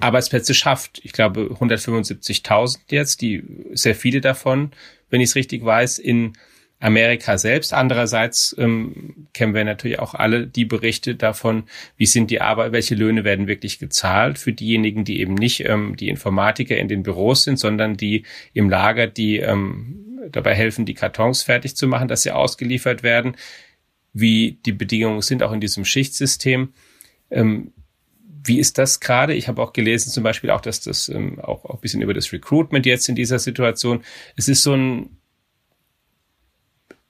[0.00, 1.00] Arbeitsplätze schafft.
[1.04, 4.72] Ich glaube 175.000 jetzt, die sehr viele davon,
[5.10, 6.34] wenn ich es richtig weiß, in
[6.78, 7.72] Amerika selbst.
[7.72, 11.64] Andererseits ähm, kennen wir natürlich auch alle die Berichte davon,
[11.96, 15.96] wie sind die Arbeit, welche Löhne werden wirklich gezahlt für diejenigen, die eben nicht ähm,
[15.96, 20.94] die Informatiker in den Büros sind, sondern die im Lager, die ähm, dabei helfen, die
[20.94, 23.36] Kartons fertig zu machen, dass sie ausgeliefert werden,
[24.12, 26.72] wie die Bedingungen sind auch in diesem Schichtsystem.
[27.30, 27.72] Ähm,
[28.44, 29.34] wie ist das gerade?
[29.34, 32.14] Ich habe auch gelesen, zum Beispiel auch, dass das ähm, auch, auch ein bisschen über
[32.14, 34.02] das Recruitment jetzt in dieser Situation.
[34.36, 35.15] Es ist so ein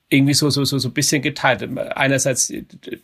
[0.08, 1.68] irgendwie so, so, so, so ein bisschen geteilt.
[1.94, 2.52] Einerseits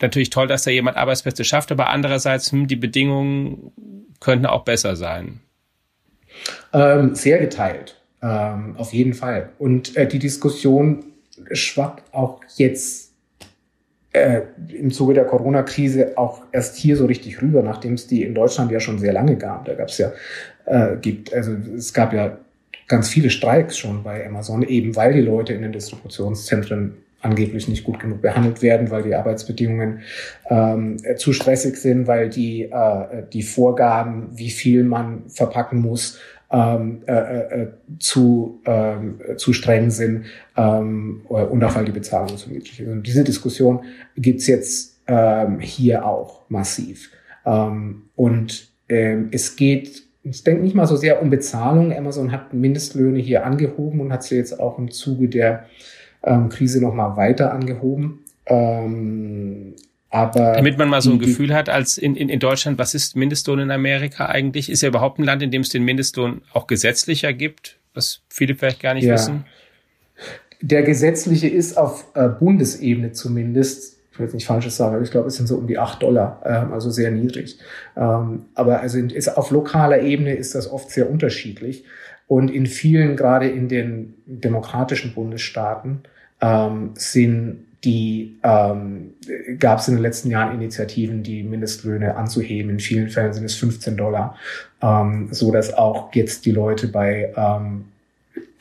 [0.00, 3.72] natürlich toll, dass da jemand Arbeitsplätze schafft, aber andererseits, hm, die Bedingungen
[4.20, 5.40] könnten auch besser sein.
[6.72, 9.50] Ähm, sehr geteilt, ähm, auf jeden Fall.
[9.58, 11.04] Und äh, die Diskussion
[11.52, 13.12] schwappt auch jetzt
[14.12, 18.34] äh, im Zuge der Corona-Krise auch erst hier so richtig rüber, nachdem es die in
[18.34, 19.64] Deutschland ja schon sehr lange gab.
[19.64, 20.12] Da gab es ja,
[20.66, 22.38] äh, gibt, also es gab ja
[22.92, 27.84] ganz viele Streiks schon bei Amazon, eben weil die Leute in den Distributionszentren angeblich nicht
[27.84, 30.00] gut genug behandelt werden, weil die Arbeitsbedingungen
[30.50, 36.18] ähm, zu stressig sind, weil die, äh, die Vorgaben, wie viel man verpacken muss,
[36.50, 40.26] ähm, äh, äh, zu, ähm, zu streng sind
[40.58, 42.88] ähm, und auch weil die Bezahlung zu niedrig ist.
[42.88, 43.84] Und diese Diskussion
[44.18, 47.10] gibt's jetzt ähm, hier auch massiv.
[47.46, 51.92] Ähm, und ähm, es geht ich denke nicht mal so sehr um Bezahlung.
[51.92, 55.66] Amazon hat Mindestlöhne hier angehoben und hat sie jetzt auch im Zuge der
[56.22, 58.20] ähm, Krise nochmal weiter angehoben.
[58.46, 59.74] Ähm,
[60.10, 63.16] aber Damit man mal so ein Gefühl hat, als in, in, in Deutschland, was ist
[63.16, 64.70] Mindestlohn in Amerika eigentlich?
[64.70, 68.54] Ist ja überhaupt ein Land, in dem es den Mindestlohn auch gesetzlicher gibt, was viele
[68.54, 69.14] vielleicht gar nicht ja.
[69.14, 69.46] wissen?
[70.60, 75.28] Der gesetzliche ist auf äh, Bundesebene zumindest will jetzt nicht Falsches sagen, aber ich glaube,
[75.28, 77.58] es sind so um die acht Dollar, ähm, also sehr niedrig.
[77.96, 81.84] Ähm, aber also ist, auf lokaler Ebene ist das oft sehr unterschiedlich.
[82.26, 86.00] Und in vielen, gerade in den demokratischen Bundesstaaten,
[86.40, 89.14] ähm, sind die ähm,
[89.58, 92.70] gab es in den letzten Jahren Initiativen, die Mindestlöhne anzuheben.
[92.70, 94.36] In vielen Fällen sind es 15 Dollar,
[94.80, 97.86] ähm, so dass auch jetzt die Leute bei ähm,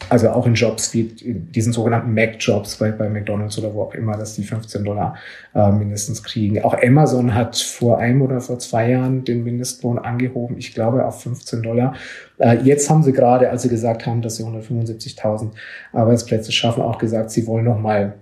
[0.09, 4.17] also auch in Jobs wie diesen sogenannten Mac-Jobs bei, bei McDonalds oder wo auch immer,
[4.17, 5.15] dass die 15 Dollar
[5.53, 6.61] äh, mindestens kriegen.
[6.63, 11.21] Auch Amazon hat vor einem oder vor zwei Jahren den Mindestlohn angehoben, ich glaube auf
[11.21, 11.95] 15 Dollar.
[12.39, 15.51] Äh, jetzt haben sie gerade, als sie gesagt haben, dass sie 175.000
[15.93, 18.15] Arbeitsplätze schaffen, auch gesagt, sie wollen nochmal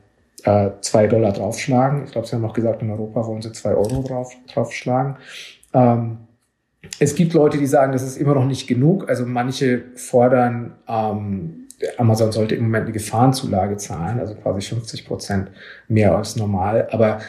[0.43, 2.05] äh, zwei Dollar draufschlagen.
[2.05, 5.15] Ich glaube, sie haben auch gesagt, in Europa wollen sie zwei Euro drauf, draufschlagen.
[5.73, 6.17] Ähm,
[6.99, 9.09] es gibt Leute, die sagen, das ist immer noch nicht genug.
[9.09, 15.49] Also manche fordern ähm, Amazon sollte im Moment eine Gefahrenzulage zahlen, also quasi 50 Prozent
[15.87, 16.87] mehr als normal.
[16.91, 17.19] Aber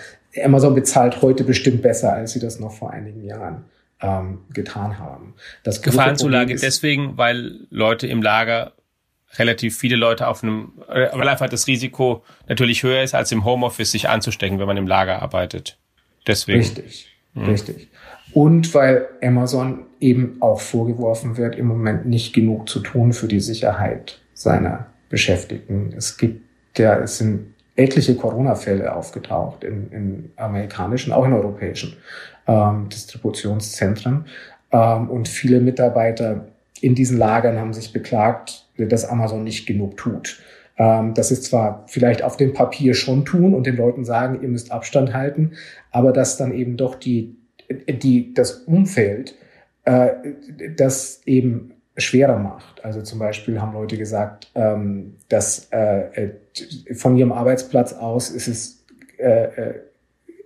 [0.42, 3.64] Amazon bezahlt heute bestimmt besser, als sie das noch vor einigen Jahren
[4.00, 5.34] ähm, getan haben.
[5.62, 8.72] Das Gefahrenzulage deswegen, weil Leute im Lager
[9.38, 13.44] relativ viele Leute auf einem, äh, weil einfach das Risiko natürlich höher ist, als im
[13.44, 15.78] Homeoffice sich anzustecken, wenn man im Lager arbeitet.
[16.26, 16.58] Deswegen.
[16.58, 17.44] Richtig, hm.
[17.44, 17.88] richtig.
[18.32, 23.40] Und weil Amazon eben auch vorgeworfen wird, im Moment nicht genug zu tun für die
[23.40, 25.92] Sicherheit seiner Beschäftigten.
[25.94, 31.96] Es gibt ja, es sind etliche Corona-Fälle aufgetaucht in, in amerikanischen, auch in europäischen
[32.46, 34.24] ähm, Distributionszentren.
[34.72, 36.46] Ähm, und viele Mitarbeiter
[36.80, 40.40] in diesen Lagern haben sich beklagt, dass Amazon nicht genug tut.
[40.78, 44.48] Ähm, das ist zwar vielleicht auf dem Papier schon tun und den Leuten sagen, ihr
[44.48, 45.52] müsst Abstand halten,
[45.90, 47.36] aber dass dann eben doch die,
[47.68, 49.34] die, das Umfeld,
[49.84, 50.08] äh,
[50.76, 52.84] das eben schwerer macht.
[52.84, 58.48] Also zum Beispiel haben Leute gesagt, ähm, dass äh, äh, von ihrem Arbeitsplatz aus ist
[58.48, 58.84] es
[59.18, 59.74] äh, äh,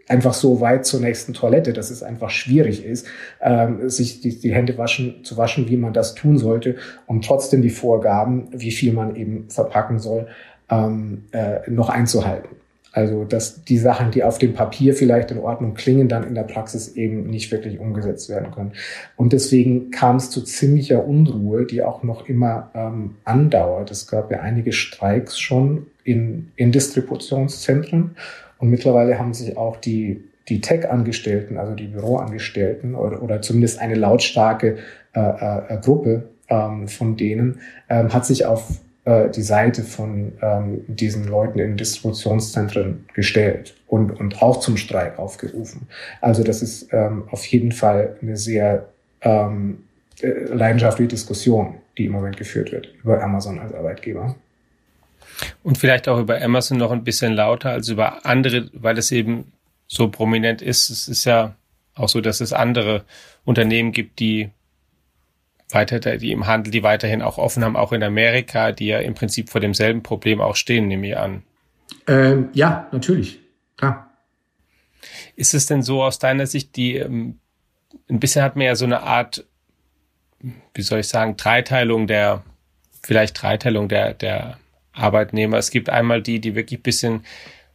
[0.08, 3.06] einfach so weit zur nächsten Toilette, dass es einfach schwierig ist,
[3.40, 7.62] ähm, sich die, die Hände waschen, zu waschen, wie man das tun sollte und trotzdem
[7.62, 10.26] die Vorgaben, wie viel man eben verpacken soll,
[10.70, 12.56] ähm, äh, noch einzuhalten.
[12.94, 16.44] Also, dass die Sachen, die auf dem Papier vielleicht in Ordnung klingen, dann in der
[16.44, 18.72] Praxis eben nicht wirklich umgesetzt werden können.
[19.16, 23.90] Und deswegen kam es zu ziemlicher Unruhe, die auch noch immer ähm, andauert.
[23.90, 28.14] Es gab ja einige Streiks schon in, in Distributionszentren
[28.58, 33.96] und mittlerweile haben sich auch die, die Tech-Angestellten, also die Büroangestellten oder, oder zumindest eine
[33.96, 34.76] lautstarke
[35.14, 38.68] äh, äh, Gruppe ähm, von denen, ähm, hat sich auf
[39.04, 45.18] äh, die Seite von ähm, diesen Leuten in Distributionszentren gestellt und, und auch zum Streik
[45.18, 45.88] aufgerufen.
[46.20, 48.88] Also das ist ähm, auf jeden Fall eine sehr
[49.20, 49.84] ähm,
[50.20, 54.36] äh, leidenschaftliche Diskussion, die im Moment geführt wird über Amazon als Arbeitgeber.
[55.62, 59.52] Und vielleicht auch über Amazon noch ein bisschen lauter als über andere, weil es eben
[59.86, 60.90] so prominent ist.
[60.90, 61.56] Es ist ja
[61.94, 63.04] auch so, dass es andere
[63.44, 64.50] Unternehmen gibt, die
[65.74, 69.14] weiter, die im Handel, die weiterhin auch offen haben, auch in Amerika, die ja im
[69.14, 71.42] Prinzip vor demselben Problem auch stehen, nehme ich an.
[72.06, 73.40] Ähm, ja, natürlich,
[73.76, 74.10] klar.
[75.36, 77.40] Ist es denn so aus deiner Sicht, die ähm,
[78.08, 79.44] ein bisschen hat man ja so eine Art,
[80.74, 82.42] wie soll ich sagen, Dreiteilung der,
[83.02, 84.58] vielleicht Dreiteilung der, der
[84.92, 85.58] Arbeitnehmer.
[85.58, 87.24] Es gibt einmal die, die wirklich bisschen,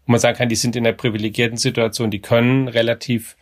[0.06, 3.36] wo man sagen kann, die sind in der privilegierten Situation, die können relativ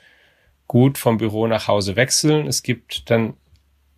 [0.67, 2.47] gut vom Büro nach Hause wechseln.
[2.47, 3.35] Es gibt dann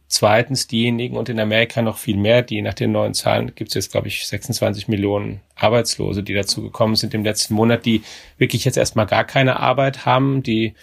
[0.10, 3.76] zweitens diejenigen und in Amerika noch viel mehr, die nach den neuen Zahlen gibt es
[3.76, 8.02] jetzt, glaube ich, 26 Millionen Arbeitslose, die dazu gekommen sind im letzten Monat, die
[8.40, 10.74] wirklich jetzt erstmal gar keine Arbeit haben, die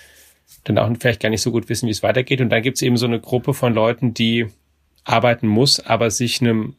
[0.62, 2.40] dann auch vielleicht gar nicht so gut wissen, wie es weitergeht.
[2.40, 4.46] Und dann gibt es eben so eine Gruppe von Leuten, die
[5.04, 6.76] arbeiten muss, aber sich einem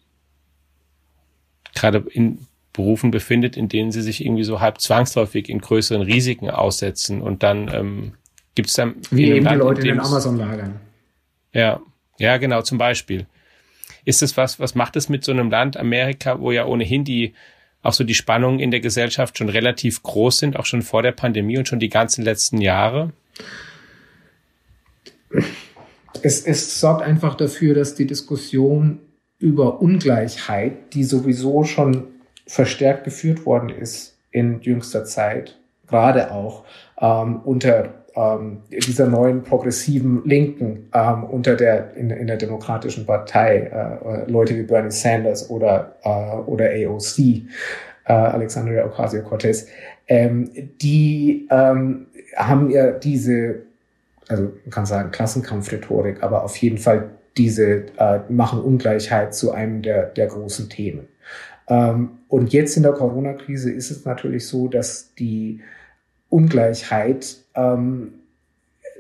[1.76, 2.40] gerade in
[2.72, 7.44] Berufen befindet, in denen sie sich irgendwie so halb zwangsläufig in größeren Risiken aussetzen und
[7.44, 8.14] dann ähm,
[8.56, 10.80] gibt es dann wie eben die Leute in den Amazon-Lagern.
[11.54, 11.82] Ja,
[12.18, 13.26] ja, genau, zum Beispiel.
[14.06, 17.34] Ist das was, was macht es mit so einem Land Amerika, wo ja ohnehin die
[17.84, 21.12] auch so die Spannungen in der Gesellschaft schon relativ groß sind, auch schon vor der
[21.12, 23.14] Pandemie und schon die ganzen letzten Jahre?
[26.22, 29.00] Es, es sorgt einfach dafür, dass die Diskussion
[29.40, 32.08] über Ungleichheit, die sowieso schon
[32.48, 36.64] verstärkt geführt worden ist in jüngster Zeit, gerade auch
[37.00, 43.70] ähm, unter ähm, dieser neuen progressiven Linken ähm, unter der in, in der Demokratischen Partei,
[43.72, 47.44] äh, Leute wie Bernie Sanders oder äh, oder AOC, äh,
[48.06, 49.68] Alexandria Ocasio-Cortez,
[50.08, 50.50] ähm,
[50.82, 53.62] die ähm, haben ja diese,
[54.28, 59.84] also man kann sagen Klassenkampfrhetorik, aber auf jeden Fall diese äh, machen Ungleichheit zu einem
[59.84, 61.08] der der großen Themen.
[61.70, 65.62] Ähm, und jetzt in der Corona-Krise ist es natürlich so, dass die
[66.30, 68.14] Ungleichheit ähm,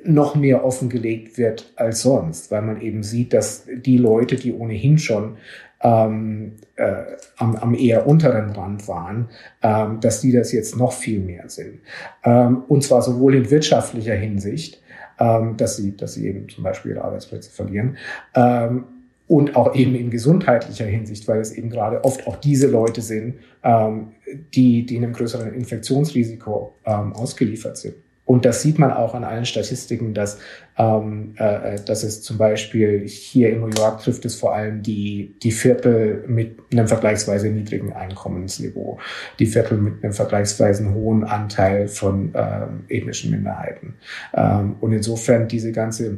[0.03, 4.97] noch mehr offengelegt wird als sonst, weil man eben sieht, dass die Leute, die ohnehin
[4.97, 5.37] schon
[5.81, 7.03] ähm, äh,
[7.37, 9.29] am, am eher unteren Rand waren,
[9.61, 11.79] ähm, dass die das jetzt noch viel mehr sind.
[12.23, 14.81] Ähm, und zwar sowohl in wirtschaftlicher Hinsicht,
[15.19, 17.97] ähm, dass sie, dass sie eben zum Beispiel Arbeitsplätze verlieren,
[18.35, 18.85] ähm,
[19.27, 23.35] und auch eben in gesundheitlicher Hinsicht, weil es eben gerade oft auch diese Leute sind,
[23.63, 24.13] ähm,
[24.53, 27.95] die, die einem größeren Infektionsrisiko ähm, ausgeliefert sind.
[28.27, 30.37] Und das sieht man auch an allen Statistiken, dass,
[30.77, 35.33] ähm, äh, dass es zum Beispiel hier in New York trifft es vor allem die,
[35.41, 38.99] die Viertel mit einem vergleichsweise niedrigen Einkommensniveau,
[39.39, 43.93] die Viertel mit einem vergleichsweise hohen Anteil von ähm, ethnischen Minderheiten.
[44.33, 46.17] Ähm, und insofern diese ganze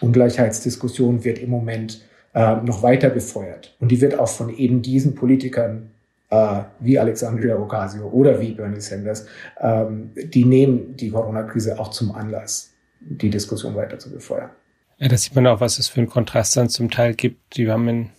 [0.00, 2.02] Ungleichheitsdiskussion wird im Moment
[2.34, 3.76] äh, noch weiter befeuert.
[3.80, 5.90] Und die wird auch von eben diesen Politikern
[6.32, 9.26] äh, wie Alexandria Ocasio oder wie Bernie Sanders,
[9.60, 14.50] ähm, die nehmen die Corona-Krise auch zum Anlass, die Diskussion weiter zu befeuern.
[14.96, 17.56] Ja, da sieht man auch, was es für einen Kontrast dann zum Teil gibt.
[17.56, 18.10] Die haben in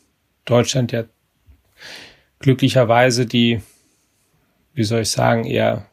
[0.46, 1.06] Deutschland ja
[2.38, 3.62] glücklicherweise die,
[4.76, 5.88] wie soll ich sagen, eher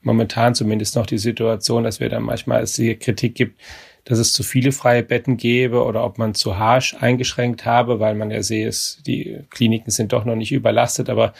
[0.00, 3.60] momentan zumindest noch die Situation, dass wir dann manchmal es die Kritik gibt,
[4.04, 8.14] dass es zu viele freie Betten gäbe oder ob man zu harsch eingeschränkt habe, weil
[8.14, 11.08] man ja sehe, es, die Kliniken sind doch noch nicht überlastet.
[11.08, 11.34] Aber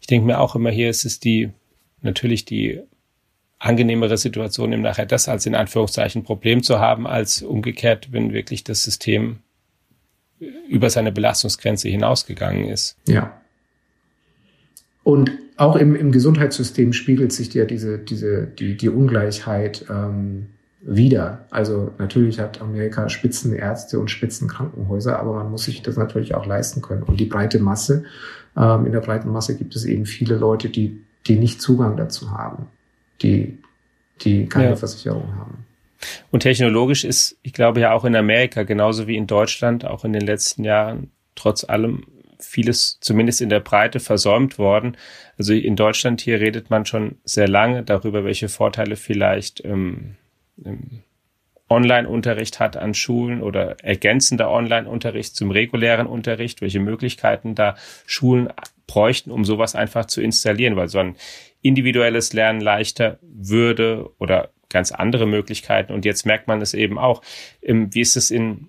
[0.00, 1.50] ich denke mir auch immer, hier ist es die,
[2.02, 2.80] natürlich die
[3.58, 8.62] angenehmere Situation, im nachher das als in Anführungszeichen Problem zu haben, als umgekehrt, wenn wirklich
[8.62, 9.38] das System
[10.68, 12.96] über seine Belastungsgrenze hinausgegangen ist.
[13.08, 13.40] Ja.
[15.02, 20.53] Und auch im, im Gesundheitssystem spiegelt sich ja diese, diese, die, die Ungleichheit ähm,
[20.86, 21.46] wieder.
[21.50, 26.82] Also natürlich hat Amerika Spitzenärzte und Spitzenkrankenhäuser, aber man muss sich das natürlich auch leisten
[26.82, 27.02] können.
[27.02, 28.04] Und die breite Masse,
[28.56, 32.30] ähm, in der breiten Masse gibt es eben viele Leute, die, die nicht Zugang dazu
[32.30, 32.66] haben,
[33.22, 33.58] die,
[34.20, 34.76] die keine ja.
[34.76, 35.64] Versicherung haben.
[36.30, 40.12] Und technologisch ist, ich glaube ja auch in Amerika, genauso wie in Deutschland, auch in
[40.12, 42.04] den letzten Jahren, trotz allem
[42.38, 44.98] vieles zumindest in der Breite versäumt worden.
[45.38, 50.16] Also in Deutschland hier redet man schon sehr lange darüber, welche Vorteile vielleicht ähm,
[51.68, 58.52] Online-Unterricht hat an Schulen oder ergänzender Online-Unterricht zum regulären Unterricht, welche Möglichkeiten da Schulen
[58.86, 61.16] bräuchten, um sowas einfach zu installieren, weil so ein
[61.62, 65.92] individuelles Lernen leichter würde oder ganz andere Möglichkeiten.
[65.92, 67.22] Und jetzt merkt man es eben auch.
[67.62, 68.68] Wie ist es in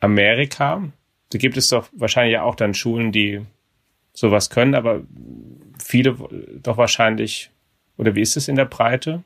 [0.00, 0.82] Amerika?
[1.30, 3.40] Da gibt es doch wahrscheinlich auch dann Schulen, die
[4.12, 5.00] sowas können, aber
[5.82, 6.16] viele
[6.62, 7.50] doch wahrscheinlich,
[7.96, 9.22] oder wie ist es in der Breite?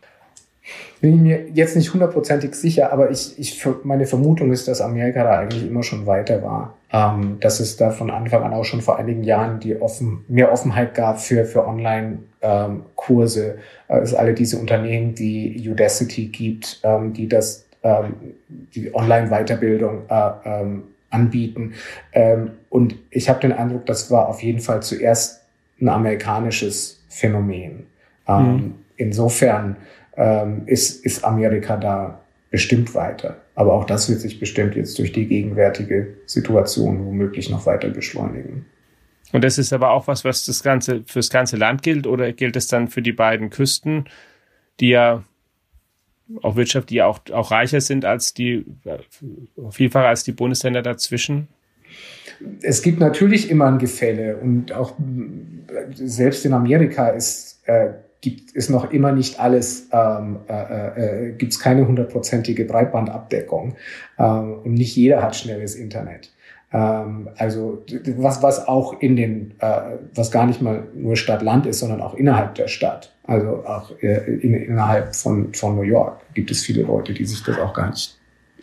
[1.00, 5.22] Bin ich mir jetzt nicht hundertprozentig sicher, aber ich, ich, meine Vermutung ist, dass Amerika
[5.24, 6.74] da eigentlich immer schon weiter war.
[6.92, 10.52] Ähm, dass es da von Anfang an auch schon vor einigen Jahren die offen, mehr
[10.52, 13.58] Offenheit gab für, für Online-Kurse.
[13.88, 18.14] Ähm, es alle diese Unternehmen, die Udacity gibt, ähm, die das, ähm,
[18.48, 21.74] die Online-Weiterbildung äh, ähm, anbieten.
[22.12, 25.42] Ähm, und ich habe den Eindruck, das war auf jeden Fall zuerst
[25.80, 27.86] ein amerikanisches Phänomen.
[28.28, 28.74] Mhm.
[28.96, 29.76] Insofern
[30.16, 33.36] ähm, ist, ist Amerika da bestimmt weiter.
[33.54, 38.66] Aber auch das wird sich bestimmt jetzt durch die gegenwärtige Situation womöglich noch weiter beschleunigen.
[39.32, 42.56] Und das ist aber auch was, was das ganze, fürs ganze Land gilt oder gilt
[42.56, 44.04] es dann für die beiden Küsten,
[44.80, 45.24] die ja
[46.42, 48.64] auch Wirtschaft, die auch, auch reicher sind als die,
[49.70, 51.48] vielfach als die Bundesländer dazwischen?
[52.60, 54.94] Es gibt natürlich immer ein Gefälle und auch
[55.94, 57.90] selbst in Amerika ist, äh,
[58.26, 63.76] gibt es noch immer nicht alles, ähm, äh, äh, gibt es keine hundertprozentige Breitbandabdeckung
[64.18, 66.32] ähm, und nicht jeder hat schnelles Internet.
[66.72, 67.84] Ähm, also
[68.16, 72.14] was, was auch in den, äh, was gar nicht mal nur Stadt-Land ist, sondern auch
[72.14, 73.14] innerhalb der Stadt.
[73.22, 77.44] Also auch äh, in, innerhalb von, von New York gibt es viele Leute, die sich
[77.44, 78.15] das auch gar nicht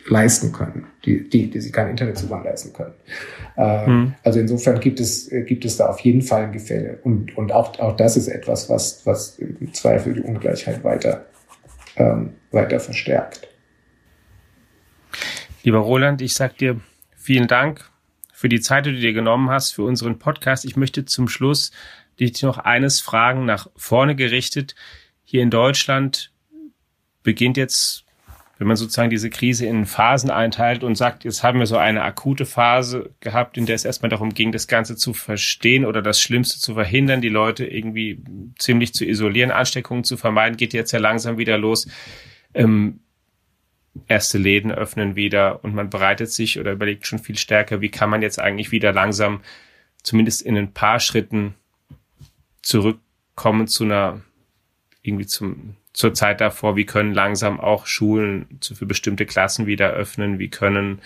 [0.07, 2.93] leisten können, die, die, die sich keinen Internetzugang leisten können.
[3.55, 4.13] Äh, hm.
[4.23, 6.99] Also insofern gibt es, äh, gibt es da auf jeden Fall ein Gefälle.
[7.03, 11.25] Und, und auch, auch das ist etwas, was, was im Zweifel die Ungleichheit weiter,
[11.95, 13.47] ähm, weiter verstärkt.
[15.63, 16.81] Lieber Roland, ich sag dir
[17.15, 17.89] vielen Dank
[18.33, 20.65] für die Zeit, die du dir genommen hast für unseren Podcast.
[20.65, 21.71] Ich möchte zum Schluss
[22.19, 24.75] dich noch eines fragen, nach vorne gerichtet.
[25.23, 26.33] Hier in Deutschland
[27.23, 28.02] beginnt jetzt,
[28.63, 32.01] wenn man sozusagen diese Krise in Phasen einteilt und sagt, jetzt haben wir so eine
[32.01, 36.21] akute Phase gehabt, in der es erstmal darum ging, das Ganze zu verstehen oder das
[36.21, 38.23] Schlimmste zu verhindern, die Leute irgendwie
[38.57, 41.89] ziemlich zu isolieren, Ansteckungen zu vermeiden, geht jetzt ja langsam wieder los.
[42.53, 43.01] Ähm,
[44.07, 48.09] erste Läden öffnen wieder und man bereitet sich oder überlegt schon viel stärker, wie kann
[48.09, 49.41] man jetzt eigentlich wieder langsam
[50.03, 51.55] zumindest in ein paar Schritten
[52.61, 54.21] zurückkommen zu einer
[55.01, 60.39] irgendwie zum zur Zeit davor, wie können langsam auch Schulen für bestimmte Klassen wieder öffnen,
[60.39, 61.01] wie können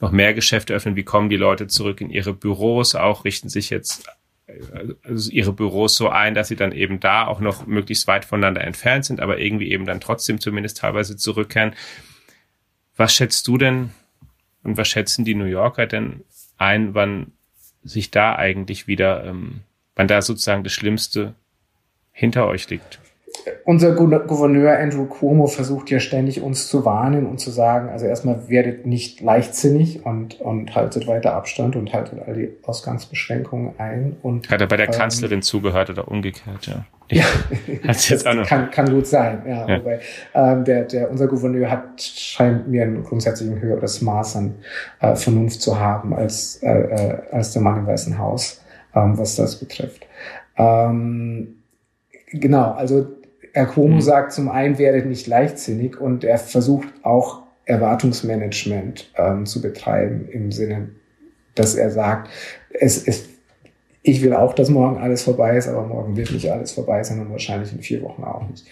[0.00, 3.70] noch mehr Geschäfte öffnen, wie kommen die Leute zurück in ihre Büros, auch richten sich
[3.70, 4.08] jetzt
[5.04, 8.62] also ihre Büros so ein, dass sie dann eben da auch noch möglichst weit voneinander
[8.62, 11.74] entfernt sind, aber irgendwie eben dann trotzdem zumindest teilweise zurückkehren.
[12.96, 13.90] Was schätzt du denn
[14.62, 16.24] und was schätzen die New Yorker denn
[16.58, 17.32] ein, wann
[17.82, 19.60] sich da eigentlich wieder, ähm,
[19.94, 21.34] wann da sozusagen das Schlimmste
[22.12, 23.00] hinter euch liegt?
[23.64, 28.48] Unser Gouverneur Andrew Cuomo versucht ja ständig uns zu warnen und zu sagen, also erstmal
[28.48, 34.16] werdet nicht leichtsinnig und, und haltet weiter Abstand und haltet all die Ausgangsbeschränkungen ein.
[34.22, 36.84] Und, Hat er bei der ähm, Kanzlerin zugehört oder umgekehrt, ja?
[37.10, 37.24] Ja,
[37.86, 38.46] das jetzt auch noch.
[38.46, 39.68] Kann, kann gut sein, ja.
[39.68, 39.78] ja.
[39.78, 40.00] Wobei,
[40.34, 44.54] ähm, der, der, unser Gouverneur hat, scheint mir ein grundsätzlich höheres Maß an
[45.00, 48.62] äh, Vernunft zu haben als, äh, äh, als der Mann im Weißen Haus,
[48.94, 50.06] ähm, was das betrifft.
[50.56, 51.56] Ähm,
[52.32, 53.06] genau, also
[53.52, 54.00] Herr Cuomo mhm.
[54.00, 60.52] sagt zum einen, werdet nicht leichtsinnig und er versucht auch Erwartungsmanagement ähm, zu betreiben im
[60.52, 60.88] Sinne,
[61.54, 62.28] dass er sagt,
[62.70, 63.28] es, es,
[64.02, 67.20] ich will auch, dass morgen alles vorbei ist, aber morgen wird nicht alles vorbei sein
[67.20, 68.66] und wahrscheinlich in vier Wochen auch nicht.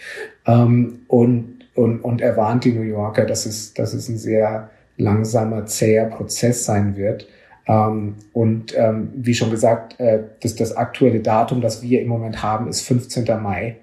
[0.46, 4.70] Ähm, und, und, und er warnt die New Yorker, dass es, dass es ein sehr
[4.96, 7.28] langsamer, zäher Prozess sein wird.
[7.66, 12.42] Ähm, und ähm, wie schon gesagt, äh, das, das aktuelle Datum, das wir im Moment
[12.42, 13.24] haben, ist 15.
[13.40, 13.76] Mai.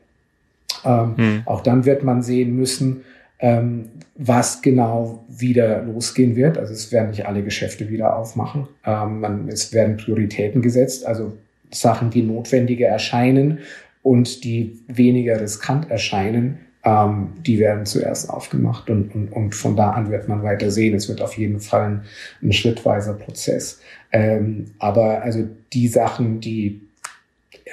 [0.85, 1.41] Ähm, hm.
[1.45, 3.03] Auch dann wird man sehen müssen,
[3.39, 6.57] ähm, was genau wieder losgehen wird.
[6.57, 8.67] Also es werden nicht alle Geschäfte wieder aufmachen.
[8.85, 11.33] Ähm, man, es werden Prioritäten gesetzt, also
[11.71, 13.59] Sachen, die notwendiger erscheinen
[14.01, 19.91] und die weniger riskant erscheinen, ähm, die werden zuerst aufgemacht und, und, und von da
[19.91, 20.95] an wird man weiter sehen.
[20.95, 22.01] Es wird auf jeden Fall ein,
[22.41, 23.81] ein schrittweiser Prozess.
[24.11, 26.86] Ähm, aber also die Sachen, die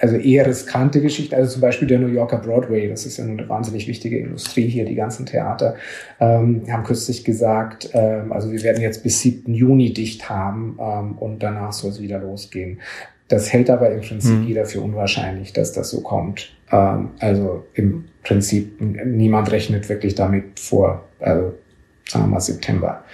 [0.00, 3.48] also eher riskante Geschichte, also zum Beispiel der New Yorker Broadway, das ist ja eine
[3.48, 5.76] wahnsinnig wichtige Industrie hier, die ganzen Theater,
[6.20, 9.52] ähm, haben kürzlich gesagt, ähm, also wir werden jetzt bis 7.
[9.52, 12.80] Juni dicht haben ähm, und danach soll es wieder losgehen.
[13.28, 14.46] Das hält aber im Prinzip mhm.
[14.46, 16.54] jeder für unwahrscheinlich, dass das so kommt.
[16.70, 21.54] Ähm, also im Prinzip niemand rechnet wirklich damit vor, also
[22.06, 23.04] sagen wir mal September.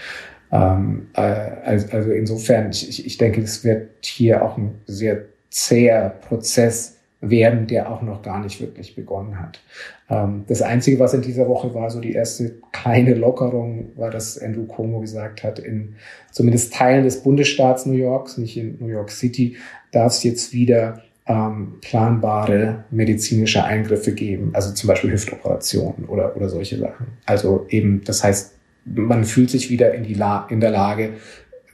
[0.52, 6.10] Ähm, äh, also, also insofern, ich, ich denke, es wird hier auch ein sehr zäher
[6.10, 9.60] Prozess werden, der auch noch gar nicht wirklich begonnen hat.
[10.08, 14.38] Ähm, das Einzige, was in dieser Woche war, so die erste kleine Lockerung, war, dass
[14.38, 15.96] Andrew Cuomo gesagt hat, in
[16.30, 19.56] zumindest Teilen des Bundesstaats New Yorks, nicht in New York City,
[19.92, 26.48] darf es jetzt wieder ähm, planbare medizinische Eingriffe geben, also zum Beispiel Hüftoperationen oder, oder
[26.48, 27.06] solche Sachen.
[27.26, 28.54] Also eben, das heißt,
[28.86, 31.10] man fühlt sich wieder in, die La in der Lage,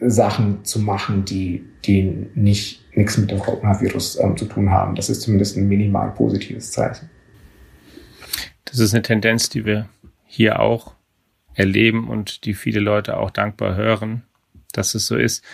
[0.01, 4.95] Sachen zu machen, die, die nicht nichts mit dem Coronavirus ähm, zu tun haben.
[4.95, 7.11] Das ist zumindest ein minimal positives Zeichen.
[8.65, 9.89] Das ist eine Tendenz, die wir
[10.25, 10.95] hier auch
[11.55, 14.23] erleben und die viele Leute auch dankbar hören,
[14.73, 15.45] dass es so ist.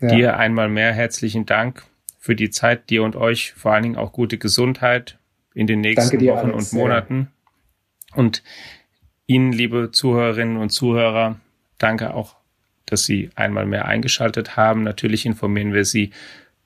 [0.00, 0.08] Ja.
[0.08, 1.84] Dir einmal mehr herzlichen Dank
[2.18, 5.18] für die Zeit, dir und euch vor allen Dingen auch gute Gesundheit
[5.54, 7.28] in den nächsten dir, Wochen Alex, und Monaten.
[8.10, 8.16] Ja.
[8.16, 8.42] Und
[9.26, 11.38] Ihnen, liebe Zuhörerinnen und Zuhörer,
[11.78, 12.36] danke auch,
[12.86, 14.82] dass Sie einmal mehr eingeschaltet haben.
[14.82, 16.10] Natürlich informieren wir Sie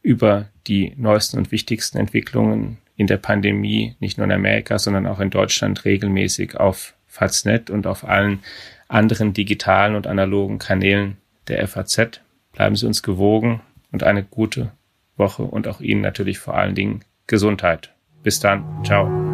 [0.04, 5.18] über die neuesten und wichtigsten Entwicklungen in der Pandemie, nicht nur in Amerika, sondern auch
[5.18, 8.40] in Deutschland regelmäßig auf Faznet und auf allen
[8.86, 11.16] anderen digitalen und analogen Kanälen
[11.48, 12.20] der FAZ.
[12.52, 14.70] Bleiben Sie uns gewogen und eine gute
[15.16, 17.94] Woche und auch Ihnen natürlich vor allen Dingen Gesundheit.
[18.22, 18.84] Bis dann.
[18.84, 19.33] Ciao.